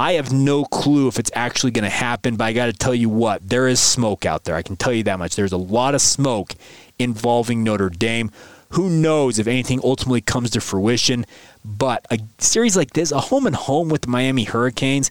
I 0.00 0.14
have 0.14 0.32
no 0.32 0.64
clue 0.64 1.06
if 1.06 1.20
it's 1.20 1.30
actually 1.36 1.70
going 1.70 1.84
to 1.84 1.88
happen, 1.88 2.34
but 2.34 2.44
I 2.46 2.52
got 2.52 2.66
to 2.66 2.72
tell 2.72 2.94
you 2.94 3.08
what, 3.08 3.48
there 3.48 3.68
is 3.68 3.78
smoke 3.78 4.26
out 4.26 4.44
there. 4.44 4.56
I 4.56 4.62
can 4.62 4.74
tell 4.74 4.92
you 4.92 5.04
that 5.04 5.20
much. 5.20 5.36
There's 5.36 5.52
a 5.52 5.56
lot 5.56 5.94
of 5.94 6.02
smoke 6.02 6.54
involving 6.98 7.62
Notre 7.62 7.88
Dame. 7.88 8.32
Who 8.70 8.90
knows 8.90 9.38
if 9.38 9.46
anything 9.46 9.80
ultimately 9.84 10.20
comes 10.20 10.50
to 10.50 10.60
fruition? 10.60 11.24
But 11.66 12.06
a 12.10 12.18
series 12.38 12.76
like 12.76 12.92
this, 12.92 13.10
a 13.10 13.20
home 13.20 13.46
and 13.46 13.56
home 13.56 13.88
with 13.88 14.02
the 14.02 14.08
Miami 14.08 14.44
Hurricanes, 14.44 15.10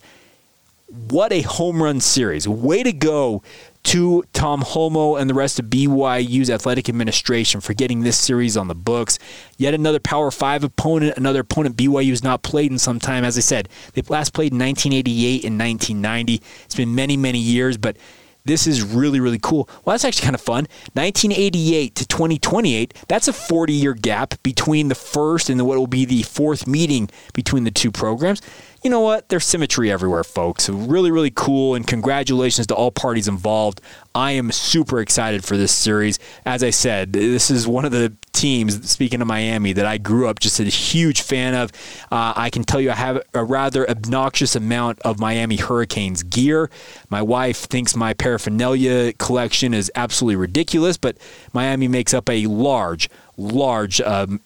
what 0.87 1.33
a 1.33 1.41
home 1.41 1.83
run 1.83 1.99
series. 1.99 2.47
Way 2.47 2.81
to 2.83 2.93
go 2.93 3.43
to 3.83 4.23
Tom 4.33 4.61
Holmoe 4.61 5.19
and 5.19 5.29
the 5.29 5.33
rest 5.33 5.59
of 5.59 5.65
BYU's 5.65 6.49
athletic 6.49 6.87
administration 6.87 7.59
for 7.59 7.73
getting 7.73 8.01
this 8.01 8.17
series 8.17 8.55
on 8.55 8.67
the 8.67 8.75
books. 8.75 9.19
Yet 9.57 9.73
another 9.73 9.99
Power 9.99 10.31
5 10.31 10.63
opponent, 10.63 11.17
another 11.17 11.41
opponent 11.41 11.75
BYU 11.75 12.09
has 12.09 12.23
not 12.23 12.41
played 12.41 12.71
in 12.71 12.79
some 12.79 12.99
time. 12.99 13.23
As 13.23 13.37
I 13.37 13.41
said, 13.41 13.67
they 13.93 14.01
last 14.03 14.33
played 14.33 14.53
in 14.53 14.59
1988 14.59 15.43
and 15.43 15.59
1990. 15.59 16.41
It's 16.63 16.75
been 16.75 16.95
many, 16.95 17.17
many 17.17 17.39
years, 17.39 17.77
but 17.77 17.97
this 18.45 18.67
is 18.67 18.83
really, 18.83 19.19
really 19.19 19.39
cool. 19.41 19.67
Well, 19.83 19.93
that's 19.93 20.05
actually 20.05 20.23
kind 20.25 20.35
of 20.35 20.41
fun. 20.41 20.67
1988 20.93 21.95
to 21.95 22.07
2028, 22.07 22.93
that's 23.07 23.27
a 23.27 23.33
40 23.33 23.73
year 23.73 23.93
gap 23.93 24.35
between 24.43 24.87
the 24.87 24.95
first 24.95 25.49
and 25.49 25.65
what 25.65 25.77
will 25.77 25.87
be 25.87 26.05
the 26.05 26.23
fourth 26.23 26.67
meeting 26.67 27.09
between 27.33 27.63
the 27.63 27.71
two 27.71 27.91
programs 27.91 28.41
you 28.85 28.91
know 28.91 28.99
what? 28.99 29.29
There's 29.29 29.43
symmetry 29.43 29.91
everywhere, 29.91 30.23
folks. 30.23 30.69
Really, 30.69 31.09
really 31.09 31.31
cool. 31.33 31.73
And 31.73 31.87
congratulations 31.87 32.67
to 32.67 32.75
all 32.75 32.91
parties 32.91 33.27
involved. 33.27 33.81
I 34.13 34.33
am 34.33 34.51
super 34.51 34.99
excited 34.99 35.43
for 35.43 35.57
this 35.57 35.71
series. 35.73 36.19
As 36.45 36.61
I 36.61 36.69
said, 36.69 37.11
this 37.11 37.49
is 37.49 37.67
one 37.67 37.83
of 37.85 37.91
the 37.91 38.13
teams, 38.31 38.87
speaking 38.87 39.21
of 39.21 39.27
Miami, 39.27 39.73
that 39.73 39.87
I 39.87 39.97
grew 39.97 40.27
up 40.27 40.39
just 40.39 40.59
a 40.59 40.65
huge 40.65 41.21
fan 41.21 41.55
of. 41.55 41.71
Uh, 42.11 42.33
I 42.35 42.51
can 42.51 42.63
tell 42.63 42.79
you 42.79 42.91
I 42.91 42.93
have 42.93 43.23
a 43.33 43.43
rather 43.43 43.89
obnoxious 43.89 44.55
amount 44.55 44.99
of 44.99 45.19
Miami 45.19 45.55
Hurricanes 45.55 46.21
gear. 46.21 46.69
My 47.09 47.23
wife 47.23 47.57
thinks 47.57 47.95
my 47.95 48.13
paraphernalia 48.13 49.13
collection 49.13 49.73
is 49.73 49.91
absolutely 49.95 50.35
ridiculous, 50.35 50.95
but 50.95 51.17
Miami 51.53 51.87
makes 51.87 52.13
up 52.13 52.29
a 52.29 52.45
large, 52.45 53.09
large 53.35 53.99
um, 54.01 54.41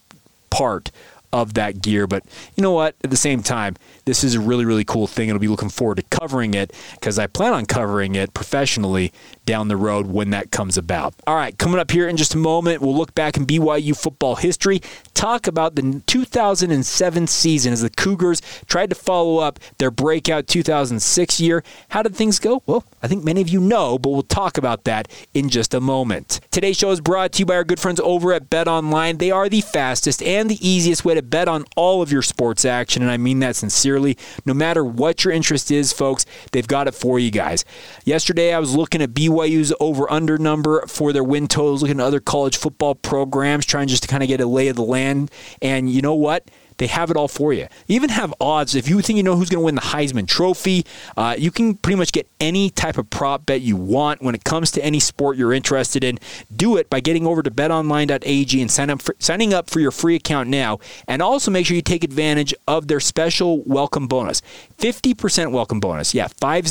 part 0.50 0.92
of 1.32 1.54
that 1.54 1.82
gear. 1.82 2.08
But 2.08 2.24
you 2.56 2.64
know 2.64 2.72
what? 2.72 2.96
At 3.04 3.10
the 3.10 3.18
same 3.18 3.44
time, 3.44 3.76
this 4.10 4.24
is 4.24 4.34
a 4.34 4.40
really, 4.40 4.66
really 4.66 4.84
cool 4.84 5.06
thing. 5.06 5.30
And 5.30 5.36
I'll 5.36 5.40
be 5.40 5.48
looking 5.48 5.70
forward 5.70 5.98
to 5.98 6.04
covering 6.04 6.56
it 6.56 6.74
because 6.94 7.20
I 7.20 7.28
plan 7.28 7.54
on 7.54 7.68
covering 7.68 8.16
it 8.16 8.34
professionally 8.34 9.14
down 9.46 9.68
the 9.68 9.78
road 9.78 10.08
when 10.08 10.32
that 10.32 10.52
comes 10.52 10.78
about. 10.78 11.14
All 11.28 11.36
right, 11.36 11.56
coming 11.58 11.80
up 11.80 11.92
here 11.92 12.08
in 12.08 12.18
just 12.18 12.34
a 12.34 12.38
moment, 12.38 12.82
we'll 12.82 12.98
look 12.98 13.14
back 13.14 13.38
in 13.38 13.46
BYU 13.46 13.96
football 13.96 14.36
history, 14.36 14.82
talk 15.14 15.46
about 15.46 15.76
the 15.76 16.02
2007 16.08 17.28
season 17.28 17.74
as 17.74 17.82
the 17.82 17.90
Cougars 17.90 18.42
tried 18.68 18.90
to 18.90 18.96
follow 18.96 19.38
up 19.38 19.60
their 19.78 19.92
breakout 19.92 20.48
2006 20.48 21.40
year. 21.40 21.64
How 21.90 22.02
did 22.02 22.16
things 22.16 22.40
go? 22.40 22.64
Well, 22.66 22.84
I 23.04 23.08
think 23.08 23.24
many 23.24 23.42
of 23.42 23.50
you 23.50 23.60
know, 23.60 24.00
but 24.00 24.10
we'll 24.10 24.24
talk 24.24 24.58
about 24.58 24.86
that 24.86 25.08
in 25.36 25.50
just 25.50 25.74
a 25.74 25.80
moment. 25.80 26.40
Today's 26.50 26.78
show 26.78 26.90
is 26.90 27.00
brought 27.00 27.34
to 27.34 27.40
you 27.40 27.46
by 27.46 27.56
our 27.56 27.64
good 27.64 27.80
friends 27.80 28.00
over 28.00 28.34
at 28.34 28.50
Bet 28.50 28.68
Online. 28.68 29.18
They 29.18 29.30
are 29.30 29.50
the 29.50 29.62
fastest 29.62 30.24
and 30.24 30.50
the 30.50 30.68
easiest 30.68 31.06
way 31.06 31.14
to 31.14 31.22
bet 31.22 31.48
on 31.48 31.66
all 31.76 32.02
of 32.02 32.12
your 32.12 32.24
sports 32.24 32.66
action, 32.66 33.04
and 33.04 33.12
I 33.12 33.18
mean 33.18 33.40
that 33.40 33.56
sincerely. 33.56 33.99
No 34.46 34.54
matter 34.54 34.84
what 34.84 35.24
your 35.24 35.34
interest 35.34 35.72
is, 35.72 35.94
folks, 35.94 36.26
they've 36.52 36.68
got 36.68 36.88
it 36.88 36.96
for 36.96 37.20
you 37.20 37.32
guys. 37.32 37.66
Yesterday, 38.06 38.54
I 38.54 38.60
was 38.60 38.76
looking 38.76 39.02
at 39.02 39.12
BYU's 39.12 39.74
over 39.80 40.12
under 40.12 40.38
number 40.38 40.86
for 40.88 41.14
their 41.14 41.24
win 41.24 41.48
totals, 41.48 41.82
looking 41.82 42.00
at 42.00 42.06
other 42.06 42.20
college 42.20 42.58
football 42.58 42.96
programs, 42.96 43.66
trying 43.66 43.88
just 43.88 44.04
to 44.04 44.10
kind 44.10 44.24
of 44.24 44.30
get 44.30 44.42
a 44.42 44.48
lay 44.48 44.68
of 44.68 44.76
the 44.76 44.84
land. 44.84 45.32
And 45.62 45.90
you 45.90 46.02
know 46.02 46.16
what? 46.16 46.50
They 46.80 46.88
have 46.88 47.12
it 47.12 47.18
all 47.18 47.28
for 47.28 47.54
you. 47.54 47.68
Even 47.88 48.10
have 48.10 48.34
odds. 48.42 48.74
If 48.74 48.90
you 48.90 49.02
think 49.02 49.18
you 49.18 49.24
know 49.24 49.36
who's 49.36 49.50
going 49.50 49.62
to 49.62 49.66
win 49.66 49.76
the 49.76 49.82
Heisman 49.82 50.28
Trophy, 50.28 50.86
uh, 51.16 51.36
you 51.38 51.52
can 51.52 51.76
pretty 51.76 51.98
much 51.98 52.12
get 52.12 52.28
any 52.40 52.70
type 52.70 52.98
of 52.98 53.10
prop 53.10 53.46
bet 53.46 53.62
you 53.62 53.76
want 53.76 54.22
when 54.22 54.34
it 54.34 54.44
comes 54.44 54.72
to 54.72 54.84
any 54.84 55.00
sport 55.00 55.38
you're 55.38 55.54
interested 55.54 56.04
in. 56.04 56.20
Do 56.56 56.78
it 56.78 56.90
by 56.90 57.02
getting 57.02 57.28
over 57.28 57.44
to 57.44 57.52
betonline.ag 57.52 58.62
and 58.62 58.72
sign 58.72 58.90
up 58.90 59.02
for, 59.02 59.16
signing 59.20 59.54
up 59.54 59.70
for 59.70 59.80
your 59.80 59.92
free 59.92 60.16
account 60.16 60.50
now. 60.50 60.80
And 61.08 61.22
also 61.22 61.52
make 61.52 61.66
sure 61.66 61.76
you 61.76 61.82
take 61.82 62.04
advantage 62.04 62.54
of 62.68 62.88
their 62.88 63.00
special 63.00 63.62
welcome 63.64 64.08
bonus 64.08 64.42
50% 64.78 65.52
welcome 65.52 65.80
bonus. 65.80 66.14
Yeah, 66.14 66.28
5 66.28 66.68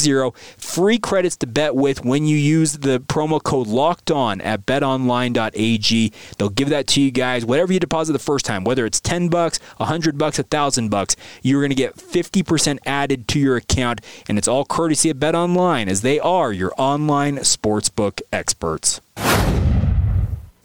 free 0.57 0.99
credits 0.99 1.37
to 1.37 1.47
bet 1.47 1.75
with 1.75 2.05
when 2.05 2.27
you 2.27 2.37
use 2.37 2.79
the 2.79 3.01
promo 3.01 3.43
code 3.43 3.67
locked 3.67 4.11
on 4.11 4.41
at 4.41 4.65
betonline.ag. 4.65 6.13
They'll 6.39 6.49
give 6.49 6.71
that 6.71 6.87
to 6.89 7.01
you 7.01 7.11
guys, 7.11 7.45
whatever 7.45 7.73
you 7.73 7.81
deposit 7.81 8.13
the 8.15 8.19
first 8.19 8.47
time, 8.47 8.65
whether 8.65 8.87
it's 8.87 9.01
10 9.01 9.29
bucks, 9.29 9.59
100 9.77 9.98
hundred 9.99 10.17
bucks, 10.17 10.39
a 10.39 10.45
thousand 10.45 10.91
bucks, 10.91 11.17
you're 11.43 11.61
going 11.61 11.71
to 11.71 11.75
get 11.75 11.97
50% 11.97 12.79
added 12.87 13.27
to 13.27 13.41
your 13.41 13.57
account, 13.57 14.01
and 14.29 14.39
it's 14.39 14.47
all 14.47 14.65
courtesy 14.65 15.11
of 15.11 15.19
Bet 15.19 15.35
Online, 15.35 15.89
as 15.89 16.03
they 16.03 16.21
are 16.21 16.53
your 16.53 16.73
online 16.79 17.39
sportsbook 17.39 18.23
experts. 18.33 19.01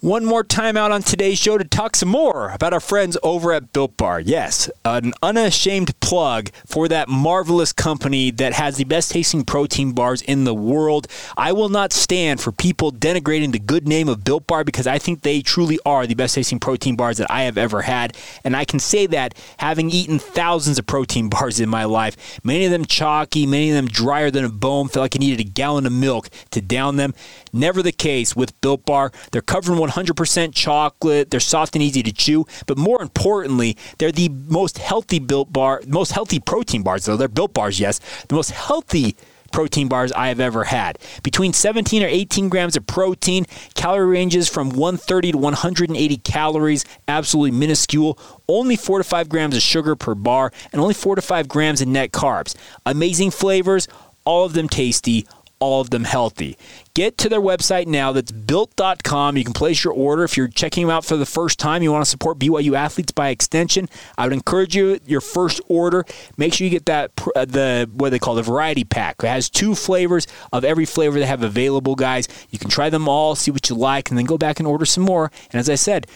One 0.04 0.26
more 0.26 0.44
time 0.44 0.76
out 0.76 0.92
on 0.92 1.02
today's 1.02 1.40
show 1.40 1.58
to 1.58 1.64
talk 1.64 1.96
some 1.96 2.10
more 2.10 2.50
about 2.50 2.74
our 2.74 2.82
friends 2.82 3.18
over 3.24 3.54
at 3.54 3.72
Built 3.72 3.96
Bar. 3.96 4.20
Yes, 4.20 4.70
an 4.84 5.14
unashamed 5.24 5.98
plug 6.02 6.50
for 6.66 6.90
that 6.90 7.08
marvelous 7.08 7.72
company 7.72 8.30
that 8.32 8.52
has 8.52 8.76
the 8.76 8.84
best 8.84 9.12
tasting 9.12 9.46
protein 9.46 9.94
bars 9.94 10.22
in 10.22 10.44
the 10.44 10.54
world. 10.54 11.08
I 11.38 11.54
will 11.54 11.70
not 11.70 11.94
stand 11.94 12.42
for 12.42 12.52
people 12.52 12.92
denigrating 12.92 13.54
the 13.54 13.60
good 13.60 13.88
name 13.88 14.10
of 14.10 14.26
Built 14.26 14.46
Bar 14.46 14.66
because 14.66 14.88
I 14.88 15.00
think 15.00 15.22
they 15.22 15.42
truly 15.42 15.80
are 15.86 16.06
the 16.06 16.16
best 16.16 16.36
tasting 16.36 16.60
protein 16.60 16.98
bars 16.98 17.18
that 17.20 17.32
I 17.32 17.44
have 17.44 17.58
ever 17.58 17.84
had. 17.84 18.18
And 18.44 18.58
I 18.58 18.66
can 18.66 18.80
say 18.80 19.06
that 19.08 19.36
having 19.56 19.90
eaten 19.90 20.20
thousands 20.20 20.78
of 20.78 20.86
protein 20.86 21.30
bars 21.30 21.62
in 21.62 21.70
my 21.70 21.86
life, 21.86 22.42
many 22.44 22.66
of 22.66 22.72
them 22.72 22.84
chalky, 22.84 23.46
many 23.46 23.70
of 23.70 23.78
them 23.78 23.88
drier 23.88 24.30
than 24.30 24.44
a 24.44 24.50
bone, 24.50 24.90
felt 24.90 25.06
like 25.06 25.16
I 25.16 25.20
needed 25.20 25.40
a 25.40 25.50
gallon 25.50 25.86
of 25.86 25.94
milk 25.94 26.28
to 26.52 26.60
down 26.60 26.98
them. 26.98 27.14
Never 27.54 27.82
the 27.82 27.94
case 27.94 28.36
with 28.36 28.60
Built 28.60 28.86
Bar. 28.86 29.14
They're 29.32 29.42
covered 29.42 29.72
in 29.72 29.93
100% 29.94 30.54
chocolate. 30.54 31.32
They're 31.32 31.40
soft 31.40 31.76
and 31.76 31.84
easy 31.84 32.04
to 32.04 32.12
chew, 32.12 32.46
but 32.66 32.78
more 32.78 33.02
importantly, 33.02 33.78
they're 33.98 34.12
the 34.12 34.30
most 34.30 34.78
healthy 34.78 35.20
built 35.20 35.54
bar, 35.54 35.82
most 35.88 36.12
healthy 36.12 36.40
protein 36.40 36.84
bars. 36.84 37.06
Though 37.06 37.18
they're 37.18 37.28
built 37.28 37.54
bars, 37.54 37.80
yes, 37.80 38.00
the 38.28 38.36
most 38.36 38.52
healthy 38.52 39.16
protein 39.52 39.88
bars 39.88 40.12
I 40.12 40.28
have 40.28 40.40
ever 40.40 40.66
had. 40.66 40.98
Between 41.22 41.54
17 41.54 42.04
or 42.04 42.08
18 42.08 42.50
grams 42.50 42.76
of 42.76 42.86
protein, 42.88 43.46
calorie 43.76 44.12
ranges 44.12 44.50
from 44.50 44.70
130 44.70 45.34
to 45.34 45.38
180 45.38 46.18
calories, 46.18 46.84
absolutely 47.08 47.52
minuscule. 47.52 48.18
Only 48.50 48.76
4 48.76 48.98
to 48.98 49.04
5 49.04 49.30
grams 49.30 49.56
of 49.56 49.62
sugar 49.62 49.96
per 49.96 50.16
bar, 50.16 50.52
and 50.72 50.82
only 50.82 50.96
4 50.96 51.16
to 51.16 51.22
5 51.22 51.48
grams 51.48 51.82
in 51.82 51.94
net 51.94 52.12
carbs. 52.12 52.56
Amazing 52.86 53.32
flavors, 53.32 53.88
all 54.26 54.44
of 54.46 54.54
them 54.54 54.68
tasty, 54.68 55.28
all 55.64 55.80
of 55.80 55.90
them 55.92 56.04
healthy. 56.04 56.58
Get 56.94 57.18
to 57.20 57.30
their 57.30 57.42
website 57.42 57.88
now. 57.88 58.12
That's 58.12 58.32
built.com. 58.32 59.38
You 59.38 59.44
can 59.44 59.54
place 59.54 59.84
your 59.84 59.94
order. 59.94 60.24
If 60.24 60.36
you're 60.36 60.50
checking 60.50 60.86
them 60.86 60.96
out 60.96 61.06
for 61.06 61.16
the 61.16 61.26
first 61.26 61.58
time, 61.58 61.82
you 61.82 61.92
want 61.92 62.04
to 62.04 62.10
support 62.10 62.38
BYU 62.38 62.76
athletes 62.76 63.12
by 63.12 63.30
extension, 63.30 63.90
I 64.18 64.26
would 64.26 64.34
encourage 64.34 64.76
you, 64.76 65.00
your 65.06 65.22
first 65.22 65.62
order, 65.68 66.06
make 66.38 66.54
sure 66.54 66.66
you 66.66 66.72
get 66.72 66.86
that, 66.88 67.12
uh, 67.36 67.46
the 67.46 67.90
what 67.94 68.10
they 68.10 68.20
call 68.20 68.36
the 68.36 68.44
variety 68.44 68.84
pack. 68.84 69.24
It 69.24 69.28
has 69.28 69.50
two 69.50 69.74
flavors 69.74 70.28
of 70.52 70.66
every 70.66 70.86
flavor 70.86 71.18
they 71.18 71.26
have 71.26 71.44
available, 71.44 71.96
guys. 71.96 72.28
You 72.52 72.60
can 72.60 72.70
try 72.70 72.90
them 72.90 73.08
all, 73.08 73.36
see 73.36 73.52
what 73.52 73.70
you 73.70 73.76
like, 73.76 74.10
and 74.10 74.18
then 74.18 74.26
go 74.26 74.38
back 74.38 74.60
and 74.60 74.68
order 74.68 74.86
some 74.86 75.04
more. 75.04 75.32
And 75.52 75.60
as 75.60 75.70
I 75.70 75.76
said, 75.76 76.08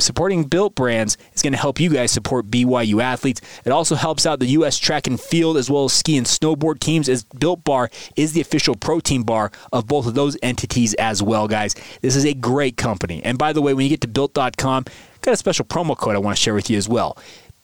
supporting 0.00 0.44
built 0.44 0.74
brands 0.74 1.16
is 1.34 1.42
going 1.42 1.52
to 1.52 1.58
help 1.58 1.80
you 1.80 1.90
guys 1.90 2.10
support 2.10 2.50
BYU 2.50 3.02
athletes. 3.02 3.40
It 3.64 3.70
also 3.70 3.94
helps 3.94 4.26
out 4.26 4.38
the 4.38 4.46
U.S. 4.46 4.78
track 4.78 5.06
and 5.06 5.20
field 5.20 5.56
as 5.56 5.70
well 5.70 5.84
as 5.84 5.92
ski 5.92 6.16
and 6.16 6.26
snowboard 6.26 6.80
teams, 6.80 7.08
as 7.08 7.24
Built 7.24 7.64
Bar 7.64 7.90
is 8.16 8.32
the 8.32 8.40
official 8.40 8.76
protein 8.76 9.22
bar 9.22 9.50
of 9.72 9.86
both 9.86 10.06
of 10.06 10.14
those 10.14 10.36
entities 10.42 10.94
as 10.94 11.22
well, 11.22 11.48
guys. 11.48 11.74
This 12.00 12.16
is 12.16 12.24
a 12.24 12.34
great 12.34 12.76
company. 12.76 13.22
And 13.24 13.38
by 13.38 13.52
the 13.52 13.62
way, 13.62 13.74
when 13.74 13.84
you 13.84 13.90
get 13.90 14.00
to 14.02 14.08
built.com, 14.08 14.84
got 15.22 15.34
a 15.34 15.36
special 15.36 15.64
promo 15.64 15.96
code 15.96 16.14
I 16.14 16.18
want 16.18 16.36
to 16.36 16.42
share 16.42 16.54
with 16.54 16.70
you 16.70 16.78
as 16.78 16.88
well. 16.88 17.16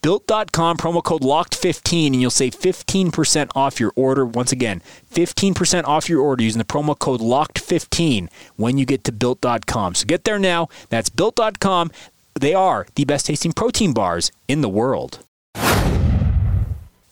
Built.com, 0.07 0.77
promo 0.77 1.03
code 1.03 1.23
LOCKED15, 1.23 2.07
and 2.07 2.21
you'll 2.21 2.31
save 2.31 2.55
15% 2.55 3.51
off 3.57 3.81
your 3.81 3.93
order. 3.97 4.25
Once 4.25 4.53
again, 4.53 4.81
15% 5.13 5.85
off 5.85 6.09
your 6.09 6.21
order 6.21 6.45
using 6.45 6.61
the 6.61 6.65
promo 6.65 6.97
code 6.97 7.21
LOCKED15 7.21 8.29
when 8.55 8.79
you 8.79 8.87
get 8.87 9.03
to 9.03 9.11
Built.com. 9.11 9.97
So 9.97 10.07
get 10.07 10.23
there 10.23 10.39
now. 10.39 10.69
That's 10.91 11.09
Built.com. 11.09 11.91
They 12.39 12.55
are 12.55 12.87
the 12.95 13.05
best 13.05 13.27
tasting 13.27 13.53
protein 13.53 13.93
bars 13.93 14.31
in 14.47 14.61
the 14.61 14.69
world. 14.69 15.21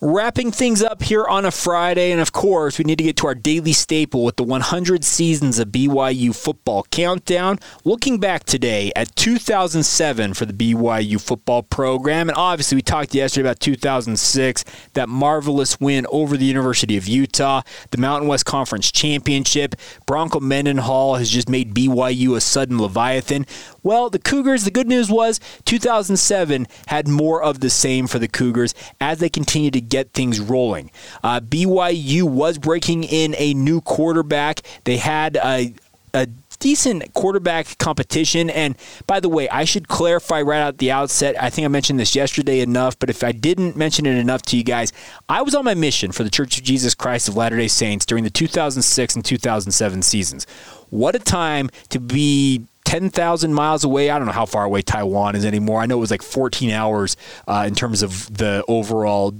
Wrapping 0.06 0.52
things 0.52 0.82
up 0.82 1.02
here 1.02 1.24
on 1.24 1.46
a 1.46 1.50
Friday, 1.50 2.12
and 2.12 2.20
of 2.20 2.30
course, 2.30 2.76
we 2.76 2.84
need 2.84 2.98
to 2.98 3.04
get 3.04 3.16
to 3.16 3.26
our 3.26 3.34
daily 3.34 3.72
staple 3.72 4.22
with 4.22 4.36
the 4.36 4.42
100 4.42 5.02
seasons 5.02 5.58
of 5.58 5.68
BYU 5.68 6.36
football 6.36 6.84
countdown. 6.90 7.58
Looking 7.84 8.18
back 8.20 8.44
today 8.44 8.92
at 8.94 9.16
2007 9.16 10.34
for 10.34 10.44
the 10.44 10.52
BYU 10.52 11.18
football 11.18 11.62
program, 11.62 12.28
and 12.28 12.36
obviously, 12.36 12.76
we 12.76 12.82
talked 12.82 13.14
yesterday 13.14 13.48
about 13.48 13.60
2006, 13.60 14.64
that 14.92 15.08
marvelous 15.08 15.80
win 15.80 16.06
over 16.10 16.36
the 16.36 16.44
University 16.44 16.98
of 16.98 17.08
Utah, 17.08 17.62
the 17.90 17.96
Mountain 17.96 18.28
West 18.28 18.44
Conference 18.44 18.92
Championship. 18.92 19.74
Bronco 20.04 20.38
Mendenhall 20.38 21.14
has 21.14 21.30
just 21.30 21.48
made 21.48 21.72
BYU 21.72 22.36
a 22.36 22.42
sudden 22.42 22.78
Leviathan. 22.78 23.46
Well, 23.84 24.08
the 24.08 24.18
Cougars, 24.18 24.64
the 24.64 24.70
good 24.70 24.88
news 24.88 25.10
was 25.10 25.38
2007 25.66 26.66
had 26.86 27.06
more 27.06 27.42
of 27.42 27.60
the 27.60 27.70
same 27.70 28.06
for 28.06 28.18
the 28.18 28.26
Cougars 28.26 28.74
as 29.00 29.18
they 29.18 29.28
continued 29.28 29.74
to 29.74 29.80
get 29.80 30.12
things 30.12 30.40
rolling. 30.40 30.90
Uh, 31.22 31.40
BYU 31.40 32.22
was 32.22 32.58
breaking 32.58 33.04
in 33.04 33.34
a 33.38 33.52
new 33.52 33.82
quarterback. 33.82 34.62
They 34.84 34.96
had 34.96 35.36
a, 35.36 35.74
a 36.14 36.26
decent 36.60 37.12
quarterback 37.12 37.76
competition. 37.76 38.48
And 38.48 38.74
by 39.06 39.20
the 39.20 39.28
way, 39.28 39.50
I 39.50 39.64
should 39.64 39.88
clarify 39.88 40.40
right 40.40 40.60
out 40.60 40.78
the 40.78 40.90
outset. 40.90 41.40
I 41.40 41.50
think 41.50 41.66
I 41.66 41.68
mentioned 41.68 42.00
this 42.00 42.14
yesterday 42.14 42.60
enough, 42.60 42.98
but 42.98 43.10
if 43.10 43.22
I 43.22 43.32
didn't 43.32 43.76
mention 43.76 44.06
it 44.06 44.16
enough 44.16 44.40
to 44.42 44.56
you 44.56 44.64
guys, 44.64 44.94
I 45.28 45.42
was 45.42 45.54
on 45.54 45.66
my 45.66 45.74
mission 45.74 46.10
for 46.10 46.24
the 46.24 46.30
Church 46.30 46.56
of 46.56 46.64
Jesus 46.64 46.94
Christ 46.94 47.28
of 47.28 47.36
Latter 47.36 47.58
day 47.58 47.68
Saints 47.68 48.06
during 48.06 48.24
the 48.24 48.30
2006 48.30 49.14
and 49.14 49.22
2007 49.22 50.00
seasons. 50.00 50.46
What 50.88 51.14
a 51.14 51.18
time 51.18 51.68
to 51.90 52.00
be 52.00 52.64
10,000 52.94 53.52
miles 53.52 53.82
away. 53.82 54.08
I 54.08 54.18
don't 54.18 54.26
know 54.28 54.32
how 54.32 54.46
far 54.46 54.62
away 54.62 54.80
Taiwan 54.80 55.34
is 55.34 55.44
anymore. 55.44 55.80
I 55.80 55.86
know 55.86 55.96
it 55.96 56.00
was 56.00 56.12
like 56.12 56.22
14 56.22 56.70
hours 56.70 57.16
uh, 57.48 57.64
in 57.66 57.74
terms 57.74 58.04
of 58.04 58.32
the 58.36 58.64
overall 58.68 59.34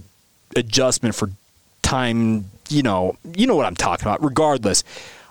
adjustment 0.57 1.15
for 1.15 1.31
time. 1.81 2.51
You 2.69 2.83
know, 2.83 3.17
you 3.37 3.47
know 3.47 3.55
what 3.55 3.65
I'm 3.65 3.77
talking 3.77 4.09
about. 4.09 4.25
Regardless, 4.25 4.83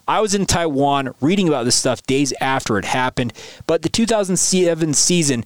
I 0.08 0.22
was 0.22 0.34
in 0.34 0.46
Taiwan 0.46 1.14
reading 1.20 1.50
about 1.50 1.66
this 1.66 1.76
stuff 1.76 2.02
days 2.04 2.32
after 2.40 2.80
it 2.80 2.86
happened. 2.86 3.34
But 3.68 3.82
the 3.82 3.90
2007 3.90 4.94
season 4.94 5.44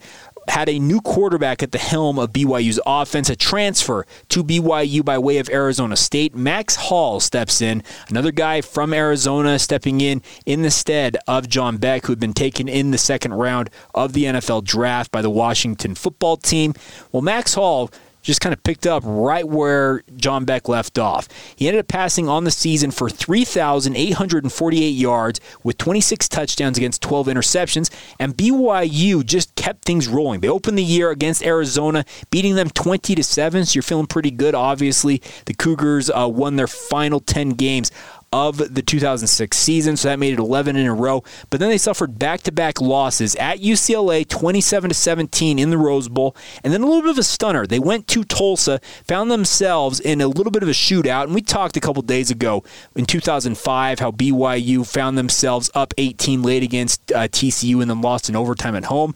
had 0.48 0.70
a 0.70 0.80
new 0.80 1.02
quarterback 1.02 1.62
at 1.62 1.72
the 1.72 1.78
helm 1.78 2.18
of 2.20 2.32
BYU's 2.32 2.80
offense, 2.86 3.30
a 3.30 3.36
transfer 3.36 4.06
to 4.30 4.44
BYU 4.44 5.04
by 5.04 5.18
way 5.18 5.38
of 5.38 5.50
Arizona 5.50 5.96
State. 5.96 6.36
Max 6.36 6.76
Hall 6.76 7.20
steps 7.20 7.62
in, 7.62 7.84
another 8.10 8.32
guy 8.32 8.62
from 8.62 8.94
Arizona 8.94 9.60
stepping 9.60 10.02
in 10.02 10.22
in 10.46 10.62
the 10.62 10.72
stead 10.72 11.18
of 11.28 11.50
John 11.50 11.78
Beck, 11.78 12.06
who 12.06 12.12
had 12.12 12.20
been 12.20 12.34
taken 12.34 12.68
in 12.68 12.92
the 12.92 12.98
second 12.98 13.34
round 13.34 13.70
of 13.94 14.14
the 14.14 14.26
NFL 14.26 14.64
draft 14.64 15.12
by 15.12 15.22
the 15.22 15.30
Washington 15.30 15.96
football 15.96 16.38
team. 16.38 16.74
Well, 17.12 17.22
Max 17.22 17.54
Hall 17.54 17.92
just 18.28 18.42
kind 18.42 18.54
of 18.54 18.62
picked 18.64 18.86
up 18.86 19.04
right 19.06 19.48
where 19.48 20.04
John 20.18 20.44
Beck 20.44 20.68
left 20.68 21.00
off. 21.00 21.30
He 21.56 21.68
ended 21.68 21.80
up 21.80 21.88
passing 21.88 22.28
on 22.28 22.44
the 22.44 22.52
season 22.52 22.92
for 22.92 23.10
3,848 23.10 24.90
yards 24.90 25.40
with 25.64 25.78
26 25.78 26.28
touchdowns 26.28 26.78
against 26.78 27.02
12 27.02 27.28
interceptions, 27.28 27.90
and 28.20 28.36
BYU 28.36 29.26
just 29.26 29.56
kept 29.56 29.86
things 29.86 30.10
rolling. 30.10 30.42
They 30.42 30.50
opened 30.50 30.78
the 30.78 30.84
year 30.84 31.10
against 31.10 31.42
Arizona, 31.42 32.04
beating 32.30 32.56
them 32.56 32.70
20 32.70 33.16
to 33.16 33.24
7, 33.24 33.66
so 33.66 33.74
you're 33.76 33.82
feeling 33.82 34.08
pretty 34.08 34.32
good, 34.32 34.54
obviously. 34.54 35.22
The 35.46 35.54
Cougars 35.54 36.10
uh, 36.10 36.28
won 36.30 36.58
their 36.58 36.68
final 36.68 37.22
10 37.22 37.52
games 37.52 37.92
of 38.34 38.74
the 38.74 38.82
2006 38.82 39.58
season, 39.58 39.96
so 39.98 40.10
that 40.10 40.20
made 40.20 40.34
it 40.34 40.40
11 40.40 40.76
in 40.76 40.86
a 40.86 40.94
row. 40.94 41.24
But 41.50 41.60
then 41.60 41.70
they 41.70 41.78
suffered 41.78 42.20
back-to-back 42.20 42.82
losses 42.82 43.36
at 43.36 43.60
UCLA, 43.60 44.28
27 44.28 44.90
to 44.90 44.94
17 44.94 45.60
in 45.60 45.70
the 45.70 45.78
Rose 45.78 46.10
Bowl, 46.10 46.36
and 46.64 46.74
then 46.74 46.82
a 46.82 46.86
little 46.86 47.02
bit 47.02 47.12
of 47.12 47.18
a 47.18 47.24
stunner. 47.24 47.66
They 47.66 47.80
went 47.80 48.08
to 48.10 48.24
Tulsa, 48.24 48.80
found 49.08 49.32
themselves 49.32 50.00
in 50.00 50.22
a 50.22 50.28
little 50.28 50.52
bit 50.52 50.64
of 50.64 50.70
a 50.70 50.74
shootout, 50.74 51.24
and 51.24 51.36
we 51.36 51.42
talked 51.42 51.78
a 51.78 51.82
couple 51.82 52.02
days 52.02 52.30
ago 52.30 52.64
in 52.96 53.06
2005 53.06 54.00
how 54.00 54.12
BYU 54.12 54.86
found 54.86 55.18
themselves 55.18 55.70
up 55.74 55.94
18 55.98 56.42
late 56.44 56.64
against 56.64 57.12
uh, 57.12 57.28
TCU 57.28 57.82
and 57.82 57.90
then 57.90 58.02
lost 58.02 58.30
in 58.30 58.36
overtime 58.36 58.76
at 58.76 58.86
home 58.86 59.14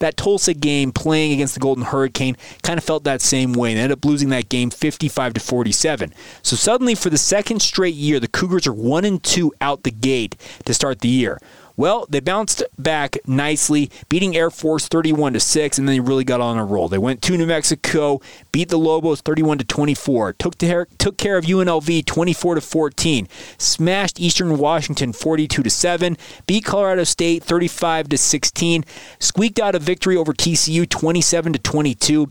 that 0.00 0.16
Tulsa 0.16 0.52
game 0.52 0.92
playing 0.92 1.32
against 1.32 1.54
the 1.54 1.60
Golden 1.60 1.84
Hurricane 1.84 2.36
kind 2.62 2.76
of 2.78 2.84
felt 2.84 3.04
that 3.04 3.22
same 3.22 3.52
way. 3.52 3.74
They 3.74 3.80
ended 3.80 3.98
up 3.98 4.04
losing 4.04 4.30
that 4.30 4.48
game 4.48 4.70
55 4.70 5.34
to 5.34 5.40
47. 5.40 6.12
So 6.42 6.56
suddenly, 6.56 6.94
for 6.94 7.10
the 7.10 7.18
second 7.18 7.62
straight 7.62 7.94
year, 7.94 8.18
the 8.18 8.28
Cougars 8.28 8.66
are 8.66 8.72
one 8.72 9.04
and 9.04 9.22
two 9.22 9.52
out 9.60 9.84
the 9.84 9.90
gate 9.90 10.36
to 10.64 10.74
start 10.74 11.00
the 11.00 11.08
year. 11.08 11.38
Well, 11.80 12.04
they 12.10 12.20
bounced 12.20 12.62
back 12.78 13.16
nicely, 13.26 13.90
beating 14.10 14.36
Air 14.36 14.50
Force 14.50 14.86
31 14.86 15.32
to 15.32 15.40
6, 15.40 15.78
and 15.78 15.88
then 15.88 15.94
they 15.94 16.00
really 16.00 16.24
got 16.24 16.42
on 16.42 16.58
a 16.58 16.64
roll. 16.66 16.90
They 16.90 16.98
went 16.98 17.22
to 17.22 17.38
New 17.38 17.46
Mexico, 17.46 18.20
beat 18.52 18.68
the 18.68 18.78
Lobos 18.78 19.22
31 19.22 19.56
to 19.56 19.64
24, 19.64 20.34
took 20.34 20.58
care, 20.58 20.88
took 20.98 21.16
care 21.16 21.38
of 21.38 21.46
UNLV 21.46 22.04
24 22.04 22.56
to 22.56 22.60
14, 22.60 23.28
smashed 23.56 24.20
Eastern 24.20 24.58
Washington 24.58 25.14
42 25.14 25.62
to 25.62 25.70
7, 25.70 26.18
beat 26.46 26.66
Colorado 26.66 27.04
State 27.04 27.42
35 27.44 28.10
to 28.10 28.18
16, 28.18 28.84
squeaked 29.18 29.58
out 29.58 29.74
a 29.74 29.78
victory 29.78 30.18
over 30.18 30.34
TCU 30.34 30.86
27 30.86 31.54
to 31.54 31.58
22 31.58 32.30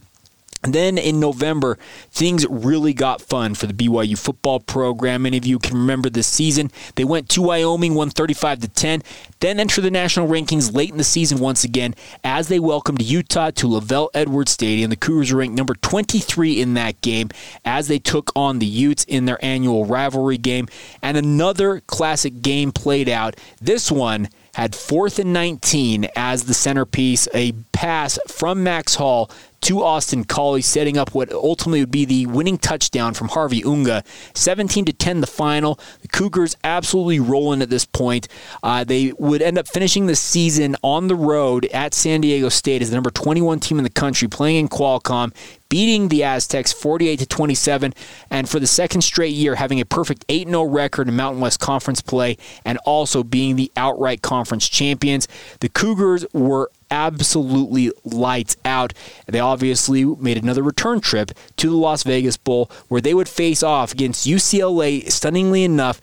then 0.61 0.97
in 0.97 1.19
November, 1.19 1.77
things 2.11 2.45
really 2.49 2.93
got 2.93 3.21
fun 3.21 3.55
for 3.55 3.65
the 3.65 3.73
BYU 3.73 4.17
football 4.17 4.59
program. 4.59 5.21
Many 5.21 5.37
of 5.37 5.45
you 5.45 5.57
can 5.57 5.77
remember 5.77 6.09
this 6.09 6.27
season. 6.27 6.69
They 6.95 7.05
went 7.05 7.29
to 7.29 7.41
Wyoming, 7.41 7.95
won 7.95 8.09
35 8.09 8.59
to 8.59 8.67
10, 8.67 9.03
then 9.39 9.59
entered 9.59 9.81
the 9.81 9.91
national 9.91 10.27
rankings 10.27 10.75
late 10.75 10.91
in 10.91 10.97
the 10.97 11.03
season 11.03 11.39
once 11.39 11.63
again 11.63 11.95
as 12.23 12.49
they 12.49 12.59
welcomed 12.59 13.01
Utah 13.01 13.51
to 13.51 13.67
LaVell 13.67 14.09
Edwards 14.13 14.51
Stadium. 14.51 14.89
The 14.89 14.97
Cougars 14.97 15.31
ranked 15.31 15.55
number 15.55 15.75
23 15.75 16.61
in 16.61 16.73
that 16.73 16.99
game 17.01 17.29
as 17.63 17.87
they 17.87 17.99
took 17.99 18.31
on 18.35 18.59
the 18.59 18.65
Utes 18.65 19.05
in 19.05 19.25
their 19.25 19.43
annual 19.43 19.85
rivalry 19.85 20.37
game. 20.37 20.67
And 21.01 21.15
another 21.15 21.81
classic 21.87 22.41
game 22.41 22.73
played 22.73 23.07
out. 23.07 23.37
This 23.61 23.89
one 23.89 24.27
had 24.55 24.75
fourth 24.75 25.19
and 25.19 25.31
19 25.31 26.09
as 26.17 26.43
the 26.43 26.53
centerpiece, 26.53 27.29
a 27.33 27.53
pass 27.71 28.19
from 28.27 28.61
Max 28.63 28.95
Hall 28.95 29.31
to 29.61 29.83
Austin 29.83 30.23
Collie, 30.23 30.61
setting 30.61 30.97
up 30.97 31.13
what 31.13 31.31
ultimately 31.31 31.81
would 31.81 31.91
be 31.91 32.05
the 32.05 32.25
winning 32.27 32.57
touchdown 32.57 33.13
from 33.13 33.29
Harvey 33.29 33.63
Unga. 33.63 34.03
17 34.33 34.85
to 34.85 34.93
10, 34.93 35.21
the 35.21 35.27
final. 35.27 35.79
The 36.01 36.07
Cougars 36.07 36.55
absolutely 36.63 37.19
rolling 37.19 37.61
at 37.61 37.69
this 37.69 37.85
point. 37.85 38.27
Uh, 38.63 38.83
they 38.83 39.13
would 39.17 39.41
end 39.41 39.57
up 39.57 39.67
finishing 39.67 40.05
the 40.05 40.15
season 40.15 40.75
on 40.83 41.07
the 41.07 41.15
road 41.15 41.65
at 41.67 41.93
San 41.93 42.21
Diego 42.21 42.49
State 42.49 42.81
as 42.81 42.89
the 42.89 42.95
number 42.95 43.11
21 43.11 43.59
team 43.59 43.77
in 43.77 43.83
the 43.83 43.89
country, 43.89 44.27
playing 44.27 44.57
in 44.57 44.67
Qualcomm, 44.69 45.33
beating 45.69 46.09
the 46.09 46.23
Aztecs 46.23 46.73
48 46.73 47.19
to 47.19 47.25
27, 47.25 47.93
and 48.29 48.49
for 48.49 48.59
the 48.59 48.67
second 48.67 49.01
straight 49.01 49.33
year 49.33 49.55
having 49.55 49.79
a 49.79 49.85
perfect 49.85 50.25
8 50.29 50.47
0 50.47 50.63
record 50.63 51.07
in 51.07 51.15
Mountain 51.15 51.41
West 51.41 51.59
Conference 51.59 52.01
play, 52.01 52.37
and 52.65 52.77
also 52.85 53.23
being 53.23 53.55
the 53.55 53.71
outright 53.77 54.21
conference 54.21 54.67
champions. 54.67 55.27
The 55.59 55.69
Cougars 55.69 56.25
were 56.33 56.71
absolutely 56.91 57.91
lights 58.03 58.57
out. 58.65 58.93
They 59.27 59.39
obviously 59.39 60.05
made 60.05 60.37
another 60.37 60.63
return 60.63 60.99
trip 60.99 61.31
to 61.57 61.69
the 61.69 61.75
Las 61.75 62.03
Vegas 62.03 62.37
Bowl 62.37 62.69
where 62.87 63.01
they 63.01 63.13
would 63.13 63.29
face 63.29 63.63
off 63.63 63.93
against 63.93 64.27
UCLA, 64.27 65.09
stunningly 65.11 65.63
enough. 65.63 66.01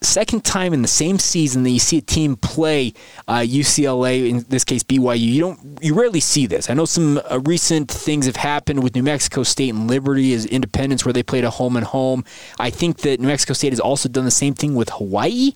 Second 0.00 0.44
time 0.44 0.72
in 0.72 0.82
the 0.82 0.88
same 0.88 1.18
season 1.18 1.64
that 1.64 1.70
you 1.70 1.80
see 1.80 1.98
a 1.98 2.00
team 2.00 2.36
play 2.36 2.94
uh, 3.26 3.38
UCLA, 3.40 4.30
in 4.30 4.44
this 4.48 4.62
case 4.62 4.84
BYU, 4.84 5.18
you 5.18 5.40
don't, 5.40 5.82
you 5.82 5.92
rarely 5.92 6.20
see 6.20 6.46
this. 6.46 6.70
I 6.70 6.74
know 6.74 6.84
some 6.84 7.20
uh, 7.28 7.40
recent 7.40 7.90
things 7.90 8.26
have 8.26 8.36
happened 8.36 8.84
with 8.84 8.94
New 8.94 9.02
Mexico 9.02 9.42
State 9.42 9.70
and 9.70 9.88
Liberty 9.88 10.32
as 10.34 10.46
Independence, 10.46 11.04
where 11.04 11.12
they 11.12 11.24
played 11.24 11.42
a 11.42 11.50
home 11.50 11.76
and 11.76 11.84
home. 11.84 12.24
I 12.60 12.70
think 12.70 12.98
that 12.98 13.18
New 13.18 13.26
Mexico 13.26 13.54
State 13.54 13.72
has 13.72 13.80
also 13.80 14.08
done 14.08 14.24
the 14.24 14.30
same 14.30 14.54
thing 14.54 14.76
with 14.76 14.88
Hawaii. 14.90 15.54